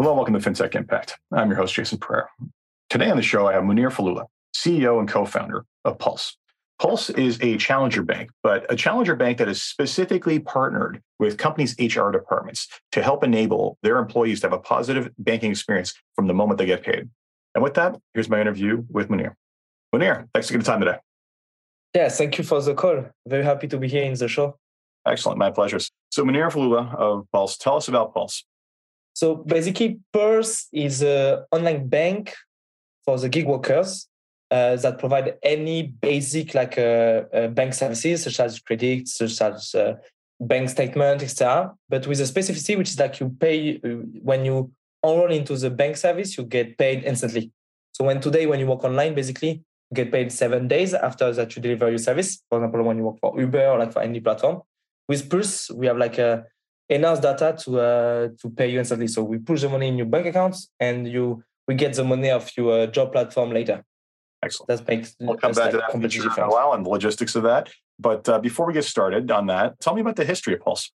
Hello, 0.00 0.14
welcome 0.14 0.34
to 0.34 0.38
FinTech 0.38 0.76
Impact. 0.76 1.18
I'm 1.32 1.48
your 1.48 1.56
host, 1.56 1.74
Jason 1.74 1.98
Pereira. 1.98 2.28
Today 2.88 3.10
on 3.10 3.16
the 3.16 3.22
show, 3.22 3.48
I 3.48 3.54
have 3.54 3.64
Mounir 3.64 3.90
Felloula, 3.90 4.26
CEO 4.54 5.00
and 5.00 5.08
co 5.08 5.24
founder 5.24 5.64
of 5.84 5.98
Puulse. 5.98 6.36
Puulse 6.80 7.10
is 7.18 7.36
a 7.42 7.56
challenger 7.56 8.04
bank, 8.04 8.30
but 8.44 8.64
a 8.72 8.76
challenger 8.76 9.16
bank 9.16 9.38
that 9.38 9.48
is 9.48 9.60
specifically 9.60 10.38
partnered 10.38 11.02
with 11.18 11.36
companies' 11.36 11.74
HR 11.80 12.12
departments 12.12 12.68
to 12.92 13.02
help 13.02 13.24
enable 13.24 13.76
their 13.82 13.98
employees 13.98 14.40
to 14.42 14.46
have 14.46 14.52
a 14.52 14.60
positive 14.60 15.10
banking 15.18 15.50
experience 15.50 15.92
from 16.14 16.28
the 16.28 16.34
moment 16.34 16.58
they 16.58 16.66
get 16.66 16.84
paid. 16.84 17.10
And 17.56 17.64
with 17.64 17.74
that, 17.74 17.96
here's 18.14 18.28
my 18.28 18.40
interview 18.40 18.84
with 18.88 19.08
Mounir. 19.08 19.34
Mounir, 19.92 20.28
thanks 20.32 20.48
for 20.48 20.58
the 20.58 20.62
time 20.62 20.78
today. 20.78 20.98
Yes, 21.92 22.16
thank 22.18 22.38
you 22.38 22.44
for 22.44 22.62
the 22.62 22.74
call. 22.74 23.06
Very 23.26 23.42
happy 23.42 23.66
to 23.66 23.76
be 23.76 23.88
here 23.88 24.04
in 24.04 24.14
the 24.14 24.28
show. 24.28 24.58
Excellent, 25.04 25.38
my 25.38 25.50
pleasure. 25.50 25.80
So, 26.12 26.22
Mounir 26.22 26.52
Felloula 26.52 26.94
of 26.94 27.26
Puulse, 27.34 27.58
tell 27.58 27.74
us 27.74 27.88
about 27.88 28.14
Puulse. 28.14 28.44
So 29.18 29.34
basically, 29.34 29.98
Puulse 30.14 30.66
is 30.72 31.02
an 31.02 31.44
online 31.50 31.88
bank 31.88 32.36
for 33.04 33.18
the 33.18 33.28
gig 33.28 33.48
workers 33.48 34.06
uh, 34.52 34.76
that 34.76 35.00
provide 35.00 35.34
any 35.42 35.82
basic 35.82 36.54
like 36.54 36.78
uh, 36.78 37.24
uh, 37.34 37.48
bank 37.48 37.74
services 37.74 38.22
such 38.22 38.38
as 38.38 38.60
credit, 38.60 39.08
such 39.08 39.40
as 39.42 39.74
uh, 39.74 39.94
bank 40.38 40.68
statement, 40.68 41.20
etc. 41.24 41.74
But 41.88 42.06
with 42.06 42.20
a 42.20 42.22
specificity, 42.32 42.78
which 42.78 42.90
is 42.90 42.98
like 43.00 43.18
you 43.18 43.30
pay 43.30 43.80
uh, 43.84 43.88
when 44.22 44.44
you 44.44 44.70
enroll 45.02 45.32
into 45.32 45.56
the 45.56 45.70
bank 45.70 45.96
service, 45.96 46.38
you 46.38 46.44
get 46.44 46.78
paid 46.78 47.02
instantly. 47.02 47.50
So 47.94 48.04
when 48.04 48.20
today, 48.20 48.46
when 48.46 48.60
you 48.60 48.68
work 48.68 48.84
online, 48.84 49.16
basically 49.16 49.64
you 49.90 49.94
get 49.94 50.12
paid 50.12 50.30
seven 50.30 50.68
days 50.68 50.94
after 50.94 51.32
that 51.32 51.56
you 51.56 51.60
deliver 51.60 51.88
your 51.88 51.98
service. 51.98 52.40
For 52.48 52.58
example, 52.58 52.84
when 52.84 52.98
you 52.98 53.02
work 53.02 53.18
for 53.20 53.34
Uber 53.36 53.66
or 53.66 53.80
like 53.80 53.92
for 53.92 54.02
any 54.02 54.20
platform. 54.20 54.62
With 55.08 55.28
Puulse, 55.28 55.74
we 55.74 55.88
have 55.88 55.96
like 55.96 56.18
a 56.18 56.44
enough 56.88 57.20
data 57.20 57.56
to 57.64 57.80
uh, 57.80 58.28
to 58.40 58.50
pay 58.50 58.70
you 58.70 58.78
instantly. 58.78 59.08
So 59.08 59.22
we 59.22 59.38
push 59.38 59.62
the 59.62 59.68
money 59.68 59.88
in 59.88 59.96
your 59.96 60.06
bank 60.06 60.26
accounts, 60.26 60.70
and 60.80 61.06
you 61.06 61.42
we 61.66 61.74
get 61.74 61.94
the 61.94 62.04
money 62.04 62.30
of 62.30 62.50
your 62.56 62.80
uh, 62.80 62.86
job 62.86 63.12
platform 63.12 63.50
later. 63.50 63.84
Excellent. 64.42 64.68
That 64.68 64.88
makes 64.88 65.16
we'll 65.20 65.36
come 65.36 65.52
back 65.52 65.72
like 65.72 65.90
to 65.90 65.98
that 65.98 66.38
in 66.38 66.44
a 66.44 66.48
while 66.48 66.72
and 66.72 66.84
the 66.86 66.90
logistics 66.90 67.34
of 67.34 67.42
that. 67.42 67.70
But 67.98 68.28
uh, 68.28 68.38
before 68.38 68.66
we 68.66 68.72
get 68.72 68.84
started 68.84 69.30
on 69.30 69.46
that, 69.46 69.80
tell 69.80 69.94
me 69.94 70.00
about 70.00 70.16
the 70.16 70.24
history 70.24 70.54
of 70.54 70.60
Puulse. 70.60 70.90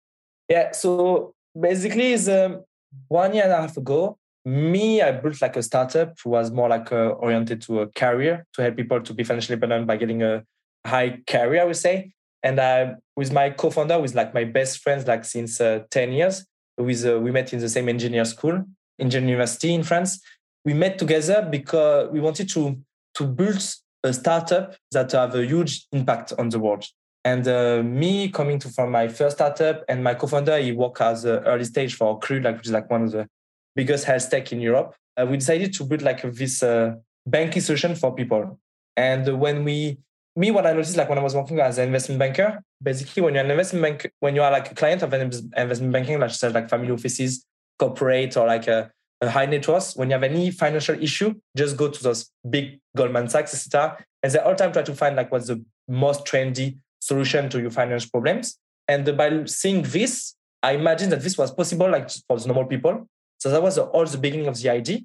Yeah. 0.48 0.73
So 0.73 1.35
basically, 1.61 2.13
is 2.13 2.29
um, 2.29 2.65
one 3.09 3.35
year 3.35 3.45
and 3.45 3.53
a 3.53 3.57
half 3.57 3.77
ago, 3.77 4.19
me, 4.45 5.03
I 5.03 5.13
built 5.13 5.43
like 5.43 5.57
a 5.57 5.63
startup 5.63 6.17
who 6.23 6.31
was 6.31 6.51
more 6.51 6.69
like 6.69 6.93
uh, 6.93 7.11
oriented 7.19 7.61
to 7.63 7.81
a 7.81 7.87
career 7.89 8.47
to 8.55 8.63
help 8.63 8.77
people 8.77 9.01
to 9.01 9.15
be 9.15 9.25
financially 9.25 9.55
independent 9.55 9.87
by 9.87 9.97
getting 9.97 10.23
a 10.23 10.45
high 10.87 11.20
career, 11.27 11.63
I 11.63 11.65
would 11.65 11.77
say. 11.77 12.13
And 12.43 12.61
I, 12.61 12.95
with 13.17 13.33
my 13.33 13.51
co-founder, 13.51 14.01
with 14.01 14.15
like 14.15 14.35
my 14.35 14.45
best 14.45 14.79
friends, 14.79 15.07
like 15.07 15.25
since 15.25 15.61
uh, 15.61 15.81
10 15.91 16.12
years, 16.12 16.45
with, 16.77 17.07
uh, 17.07 17.19
we 17.21 17.31
met 17.31 17.53
in 17.53 17.61
the 17.61 17.69
same 17.69 17.89
engineer 17.89 18.25
school, 18.25 18.65
engineering 18.98 19.29
university 19.31 19.75
in 19.75 19.83
France. 19.83 20.21
We 20.65 20.75
met 20.75 20.98
together 20.98 21.47
because 21.48 22.11
we 22.11 22.20
wanted 22.20 22.48
to, 22.51 22.79
to 23.15 23.27
build 23.27 23.63
a 24.05 24.13
startup 24.13 24.75
that 24.91 25.13
have 25.13 25.35
a 25.35 25.45
huge 25.45 25.87
impact 25.93 26.33
on 26.39 26.48
the 26.48 26.59
world. 26.59 26.85
And 27.25 27.47
uh, 27.47 27.83
me 27.85 28.29
coming 28.31 28.59
to 28.61 28.69
from 28.69 28.91
my 28.91 29.07
first 29.07 29.37
startup 29.37 29.85
and 29.89 30.03
my 30.03 30.15
co-founder, 30.15 30.59
he 30.59 30.73
worked 30.73 31.01
as 31.01 31.25
an 31.25 31.45
early 31.45 31.65
stage 31.65 31.95
for 31.95 32.19
Crew, 32.19 32.41
like 32.41 32.57
which 32.57 32.67
is 32.67 32.73
like 32.73 32.91
one 32.91 33.05
of 33.05 33.13
the 33.13 33.29
biggest 33.77 34.05
health 34.05 34.29
tech 34.29 34.53
in 34.53 34.61
Europe. 34.61 34.95
Uh, 35.17 35.27
we 35.27 35.37
decided 35.37 35.73
to 35.75 35.85
build 35.85 36.03
like 36.03 36.23
this 36.23 36.63
uh, 36.63 36.95
banking 37.27 37.63
solution 37.63 37.95
for 37.95 38.15
people. 38.15 38.59
And 38.97 39.39
when 39.39 39.65
we 39.65 39.98
me, 40.36 40.50
what 40.50 40.66
I 40.66 40.72
noticed, 40.72 40.97
like 40.97 41.08
when 41.08 41.19
I 41.19 41.22
was 41.22 41.34
working 41.34 41.61
as 41.61 41.78
an 41.78 41.86
investment 41.86 42.19
banker, 42.19 42.62
basically 42.83 43.22
when 43.22 43.34
you're 43.34 43.44
an 43.44 43.50
investment 43.50 43.83
bank, 43.83 44.12
when 44.20 44.34
you 44.34 44.42
are 44.42 44.50
like 44.50 44.70
a 44.70 44.74
client 44.74 45.02
of 45.02 45.12
an 45.12 45.20
investment 45.20 45.92
banking, 45.92 46.19
like 46.19 46.30
said, 46.30 46.55
like 46.55 46.70
family 46.70 46.91
offices, 46.91 47.44
corporate, 47.78 48.36
or 48.36 48.47
like 48.47 48.66
a, 48.66 48.91
a, 49.20 49.28
high 49.28 49.47
net 49.47 49.67
worth, 49.68 49.92
when 49.95 50.08
you 50.08 50.14
have 50.14 50.23
any 50.23 50.51
financial 50.51 51.01
issue, 51.02 51.34
just 51.57 51.77
go 51.77 51.89
to 51.89 52.02
those 52.02 52.30
big 52.48 52.80
Goldman 52.96 53.29
Sachs, 53.29 53.55
etc. 53.55 54.05
And 54.23 54.33
they 54.33 54.39
all 54.39 54.55
time 54.55 54.73
try 54.73 54.83
to 54.83 54.95
find 54.95 55.17
like 55.17 55.30
what's 55.30 55.48
the 55.48 55.62
most 55.89 56.24
trendy 56.24 56.78
solution 57.01 57.51
to 57.51 57.61
your 57.61 57.70
financial 57.70 58.08
problems. 58.11 58.58
And 58.89 59.17
by 59.17 59.45
seeing 59.45 59.83
this, 59.83 60.34
I 60.62 60.73
imagine 60.73 61.11
that 61.11 61.23
this 61.23 61.36
was 61.36 61.51
possible 61.51 61.90
like 61.90 62.08
for 62.11 62.39
the 62.39 62.46
normal 62.46 62.67
people. 62.67 63.08
So 63.39 63.51
that 63.51 63.62
was 63.62 63.77
all 63.77 64.07
the 64.07 64.18
beginning 64.18 64.46
of 64.46 64.61
the 64.61 64.70
idea. 64.70 65.01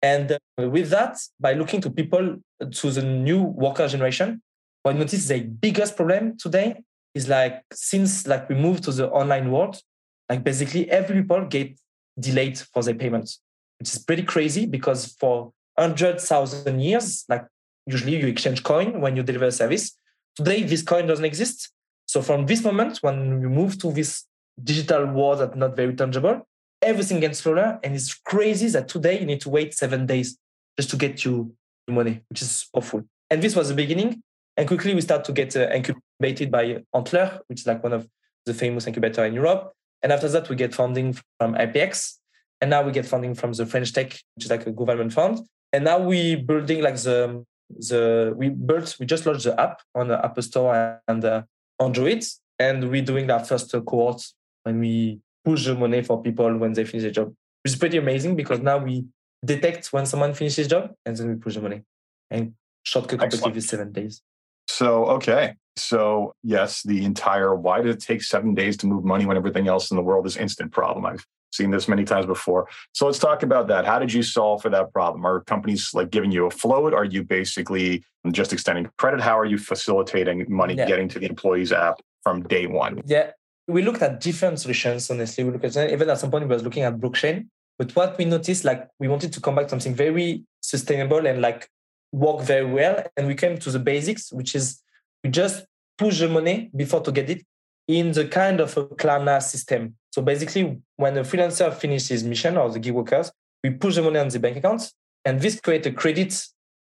And 0.00 0.32
uh, 0.32 0.68
with 0.68 0.90
that, 0.90 1.18
by 1.38 1.52
looking 1.52 1.80
to 1.82 1.90
people, 1.90 2.38
to 2.70 2.90
the 2.90 3.02
new 3.02 3.42
worker 3.42 3.86
generation, 3.86 4.42
what 4.82 4.94
I 4.94 4.98
notice 4.98 5.28
the 5.28 5.40
biggest 5.40 5.96
problem 5.96 6.36
today 6.38 6.82
is 7.14 7.28
like 7.28 7.62
since 7.72 8.26
like 8.26 8.48
we 8.48 8.54
moved 8.54 8.84
to 8.84 8.92
the 8.92 9.08
online 9.10 9.50
world, 9.50 9.80
like 10.28 10.42
basically 10.42 10.90
every 10.90 11.22
people 11.22 11.44
get 11.46 11.78
delayed 12.18 12.58
for 12.58 12.82
their 12.82 12.94
payments, 12.94 13.40
which 13.78 13.92
is 13.92 13.98
pretty 13.98 14.22
crazy 14.22 14.66
because 14.66 15.14
for 15.18 15.52
hundred 15.78 16.20
thousand 16.20 16.80
years, 16.80 17.24
like 17.28 17.46
usually 17.86 18.16
you 18.16 18.26
exchange 18.26 18.62
coin 18.62 19.00
when 19.00 19.16
you 19.16 19.22
deliver 19.22 19.46
a 19.46 19.52
service. 19.52 19.96
Today 20.36 20.62
this 20.62 20.82
coin 20.82 21.06
doesn't 21.06 21.24
exist. 21.24 21.70
So 22.06 22.22
from 22.22 22.46
this 22.46 22.64
moment, 22.64 22.98
when 22.98 23.40
we 23.40 23.48
move 23.48 23.78
to 23.78 23.92
this 23.92 24.24
digital 24.62 25.06
world 25.06 25.40
that's 25.40 25.56
not 25.56 25.76
very 25.76 25.94
tangible, 25.94 26.46
everything 26.80 27.20
gets 27.20 27.38
slower. 27.38 27.78
And 27.82 27.94
it's 27.94 28.14
crazy 28.14 28.68
that 28.68 28.88
today 28.88 29.20
you 29.20 29.26
need 29.26 29.40
to 29.42 29.50
wait 29.50 29.74
seven 29.74 30.06
days 30.06 30.36
just 30.78 30.90
to 30.90 30.96
get 30.96 31.24
you 31.24 31.54
money, 31.88 32.22
which 32.28 32.42
is 32.42 32.68
awful. 32.72 33.04
And 33.30 33.42
this 33.42 33.56
was 33.56 33.68
the 33.68 33.74
beginning. 33.74 34.22
And 34.56 34.68
quickly 34.68 34.94
we 34.94 35.00
start 35.00 35.24
to 35.24 35.32
get 35.32 35.56
uh, 35.56 35.68
incubated 35.70 36.50
by 36.50 36.82
Antler, 36.94 37.40
which 37.46 37.60
is 37.60 37.66
like 37.66 37.82
one 37.82 37.92
of 37.92 38.08
the 38.44 38.54
famous 38.54 38.86
incubator 38.86 39.24
in 39.24 39.34
Europe. 39.34 39.72
And 40.02 40.12
after 40.12 40.28
that, 40.28 40.48
we 40.48 40.56
get 40.56 40.74
funding 40.74 41.16
from 41.38 41.54
IPX. 41.54 42.18
And 42.60 42.70
now 42.70 42.82
we 42.82 42.92
get 42.92 43.06
funding 43.06 43.34
from 43.34 43.52
the 43.52 43.66
French 43.66 43.92
Tech, 43.92 44.12
which 44.34 44.44
is 44.44 44.50
like 44.50 44.66
a 44.66 44.72
government 44.72 45.12
fund. 45.12 45.40
And 45.72 45.84
now 45.84 45.98
we 45.98 46.36
building 46.36 46.82
like 46.82 46.96
the 46.96 47.44
the 47.70 48.34
we 48.36 48.50
built 48.50 48.96
we 49.00 49.06
just 49.06 49.24
launched 49.24 49.44
the 49.44 49.58
app 49.58 49.80
on 49.94 50.08
the 50.08 50.22
Apple 50.24 50.42
Store 50.42 51.00
and 51.08 51.24
uh, 51.24 51.42
Android, 51.80 52.24
and 52.58 52.90
we're 52.90 53.04
doing 53.04 53.30
our 53.30 53.42
first 53.42 53.72
cohort 53.72 54.22
when 54.64 54.78
we 54.78 55.20
push 55.44 55.64
the 55.64 55.74
money 55.74 56.02
for 56.02 56.22
people 56.22 56.56
when 56.58 56.72
they 56.72 56.84
finish 56.84 57.04
the 57.04 57.10
job, 57.10 57.28
which 57.64 57.72
is 57.72 57.78
pretty 57.78 57.96
amazing 57.96 58.36
because 58.36 58.60
now 58.60 58.78
we 58.78 59.06
detect 59.44 59.92
when 59.92 60.06
someone 60.06 60.34
finishes 60.34 60.68
job 60.68 60.90
and 61.04 61.16
then 61.16 61.28
we 61.28 61.34
push 61.34 61.54
the 61.54 61.60
money 61.60 61.82
and 62.30 62.54
shortcut 62.84 63.18
completely 63.18 63.52
with 63.52 63.64
seven 63.64 63.90
days. 63.90 64.22
So, 64.68 65.06
okay. 65.06 65.54
So, 65.76 66.34
yes, 66.42 66.82
the 66.82 67.04
entire 67.04 67.54
why 67.54 67.80
did 67.80 67.94
it 67.94 68.00
take 68.00 68.22
seven 68.22 68.54
days 68.54 68.76
to 68.78 68.86
move 68.86 69.04
money 69.04 69.26
when 69.26 69.36
everything 69.36 69.68
else 69.68 69.90
in 69.90 69.96
the 69.96 70.02
world 70.02 70.26
is 70.26 70.36
instant 70.36 70.72
problem? 70.72 71.06
I've 71.06 71.24
seen 71.52 71.70
this 71.70 71.88
many 71.88 72.04
times 72.04 72.26
before. 72.26 72.68
So, 72.92 73.06
let's 73.06 73.18
talk 73.18 73.42
about 73.42 73.68
that. 73.68 73.86
How 73.86 73.98
did 73.98 74.12
you 74.12 74.22
solve 74.22 74.62
for 74.62 74.70
that 74.70 74.92
problem? 74.92 75.24
Are 75.24 75.40
companies 75.40 75.94
like 75.94 76.10
giving 76.10 76.30
you 76.30 76.46
a 76.46 76.50
float? 76.50 76.92
Are 76.92 77.04
you 77.04 77.24
basically 77.24 78.04
just 78.30 78.52
extending 78.52 78.90
credit? 78.98 79.20
How 79.20 79.38
are 79.38 79.46
you 79.46 79.58
facilitating 79.58 80.44
money 80.48 80.74
yeah. 80.74 80.86
getting 80.86 81.08
to 81.08 81.18
the 81.18 81.26
employees 81.26 81.72
app 81.72 82.00
from 82.22 82.42
day 82.42 82.66
one? 82.66 83.00
Yeah, 83.06 83.30
we 83.66 83.82
looked 83.82 84.02
at 84.02 84.20
different 84.20 84.60
solutions, 84.60 85.10
honestly. 85.10 85.44
We 85.44 85.52
looked 85.52 85.64
at 85.64 85.90
even 85.90 86.10
at 86.10 86.18
some 86.18 86.30
point 86.30 86.44
we 86.44 86.54
was 86.54 86.62
looking 86.62 86.82
at 86.82 86.98
blockchain. 86.98 87.48
But 87.78 87.96
what 87.96 88.18
we 88.18 88.26
noticed, 88.26 88.64
like 88.64 88.88
we 88.98 89.08
wanted 89.08 89.32
to 89.32 89.40
come 89.40 89.54
back 89.54 89.64
to 89.64 89.70
something 89.70 89.94
very 89.94 90.44
sustainable 90.60 91.26
and 91.26 91.40
like 91.40 91.68
work 92.12 92.42
very 92.42 92.66
well. 92.66 93.02
And 93.16 93.26
we 93.26 93.34
came 93.34 93.58
to 93.58 93.70
the 93.70 93.78
basics, 93.78 94.32
which 94.32 94.54
is 94.54 94.80
we 95.24 95.30
just 95.30 95.64
push 95.98 96.20
the 96.20 96.28
money 96.28 96.70
before 96.76 97.00
to 97.00 97.12
get 97.12 97.30
it 97.30 97.44
in 97.88 98.12
the 98.12 98.26
kind 98.26 98.60
of 98.60 98.76
a 98.76 98.84
Klarna 98.86 99.42
system. 99.42 99.96
So 100.12 100.22
basically, 100.22 100.78
when 100.96 101.14
the 101.14 101.22
freelancer 101.22 101.72
finishes 101.74 102.22
mission 102.22 102.56
or 102.56 102.70
the 102.70 102.78
gig 102.78 102.94
workers, 102.94 103.32
we 103.64 103.70
push 103.70 103.96
the 103.96 104.02
money 104.02 104.18
on 104.18 104.28
the 104.28 104.38
bank 104.38 104.56
accounts, 104.56 104.92
and 105.24 105.40
this 105.40 105.60
creates 105.60 105.86
a 105.86 105.92
credit 105.92 106.32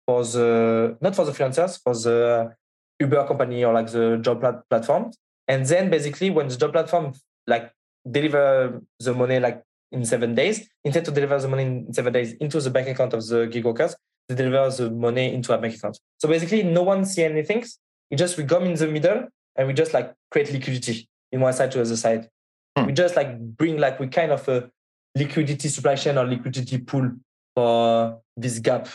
for 0.06 0.24
the 0.24 0.98
not 1.02 1.16
for 1.16 1.26
the 1.26 1.32
freelancers, 1.32 1.80
for 1.82 1.94
the 1.94 2.54
Uber 3.00 3.28
company 3.28 3.64
or 3.64 3.74
like 3.74 3.92
the 3.92 4.18
job 4.18 4.40
plat- 4.42 4.68
platform. 4.70 5.12
And 5.48 5.66
then 5.66 5.90
basically, 5.90 6.30
when 6.30 6.48
the 6.48 6.58
job 6.58 6.74
platform 6.74 7.14
like 7.48 7.72
deliver 8.10 8.82
the 9.00 9.14
money 9.14 9.40
like 9.40 9.62
in 9.92 10.06
seven 10.06 10.36
days, 10.36 10.68
instead 10.84 11.06
to 11.06 11.12
deliver 11.12 11.40
the 11.40 11.48
money 11.48 11.64
in 11.64 11.94
seven 11.94 12.14
days 12.14 12.34
into 12.34 12.60
the 12.62 12.70
bank 12.70 12.88
account 12.88 13.14
of 13.14 13.26
the 13.28 13.48
gig 13.48 13.66
workers, 13.66 13.96
deliver 14.36 14.70
the 14.70 14.90
money 14.90 15.34
into 15.34 15.54
a 15.54 15.58
bank 15.58 15.76
account. 15.76 16.00
So 16.18 16.28
basically, 16.28 16.64
no 16.64 16.84
one 16.84 17.06
see 17.06 17.24
anything. 17.24 17.66
We 18.12 18.18
just 18.18 18.38
we 18.38 18.46
come 18.46 18.64
in 18.64 18.76
the 18.76 18.88
middle 18.88 19.28
and 19.56 19.68
we 19.68 19.74
just 19.74 19.94
like 19.94 20.14
create 20.32 20.52
liquidity 20.52 21.08
in 21.32 21.42
one 21.42 21.54
side 21.54 21.72
to 21.72 21.78
the 21.78 21.84
other 21.84 21.96
side. 21.96 22.30
Hmm. 22.78 22.86
We 22.86 22.94
just 22.94 23.16
like 23.16 23.40
bring 23.40 23.78
like 23.78 24.00
we 24.00 24.08
kind 24.08 24.32
of 24.32 24.48
a 24.48 24.70
liquidity 25.16 25.70
supply 25.70 25.96
chain 25.96 26.18
or 26.18 26.26
liquidity 26.26 26.78
pool 26.78 27.12
for 27.56 28.20
this 28.38 28.60
gap. 28.60 28.88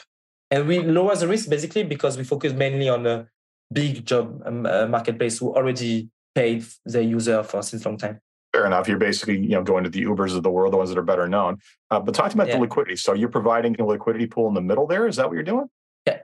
And 0.51 0.69
we 0.69 0.81
lower 0.81 1.17
the 1.17 1.29
risk 1.29 1.49
basically 1.49 1.83
because 1.83 2.17
we 2.17 2.25
focus 2.25 2.53
mainly 2.53 2.89
on 2.89 3.07
a 3.07 3.27
big 3.73 4.07
job 4.07 4.41
um, 4.47 4.67
uh, 4.67 4.87
marketplace 4.87 5.39
who 5.39 5.55
already 5.55 6.09
paid 6.35 6.65
the 6.85 7.03
user 7.03 7.43
for 7.43 7.63
since 7.63 7.85
long 7.85 7.97
time. 7.97 8.21
Fair 8.55 8.67
enough. 8.67 8.87
You're 8.87 8.99
basically 8.99 9.39
you 9.39 9.57
know 9.57 9.65
going 9.65 9.83
to 9.83 9.91
the 9.91 10.05
Ubers 10.05 10.37
of 10.37 10.45
the 10.45 10.51
world, 10.51 10.73
the 10.73 10.77
ones 10.77 10.91
that 10.91 10.99
are 10.99 11.03
better 11.03 11.27
known. 11.27 11.59
Uh, 11.91 11.99
but 11.99 12.15
talking 12.15 12.35
about 12.35 12.47
yeah. 12.47 12.55
the 12.55 12.61
liquidity, 12.61 12.95
so 12.95 13.13
you're 13.13 13.29
providing 13.29 13.75
a 13.81 13.85
liquidity 13.85 14.29
pool 14.29 14.47
in 14.47 14.55
the 14.55 14.61
middle 14.61 14.87
there. 14.87 15.09
Is 15.09 15.17
that 15.17 15.27
what 15.27 15.35
you're 15.35 15.43
doing? 15.43 15.69
Yeah. 16.07 16.21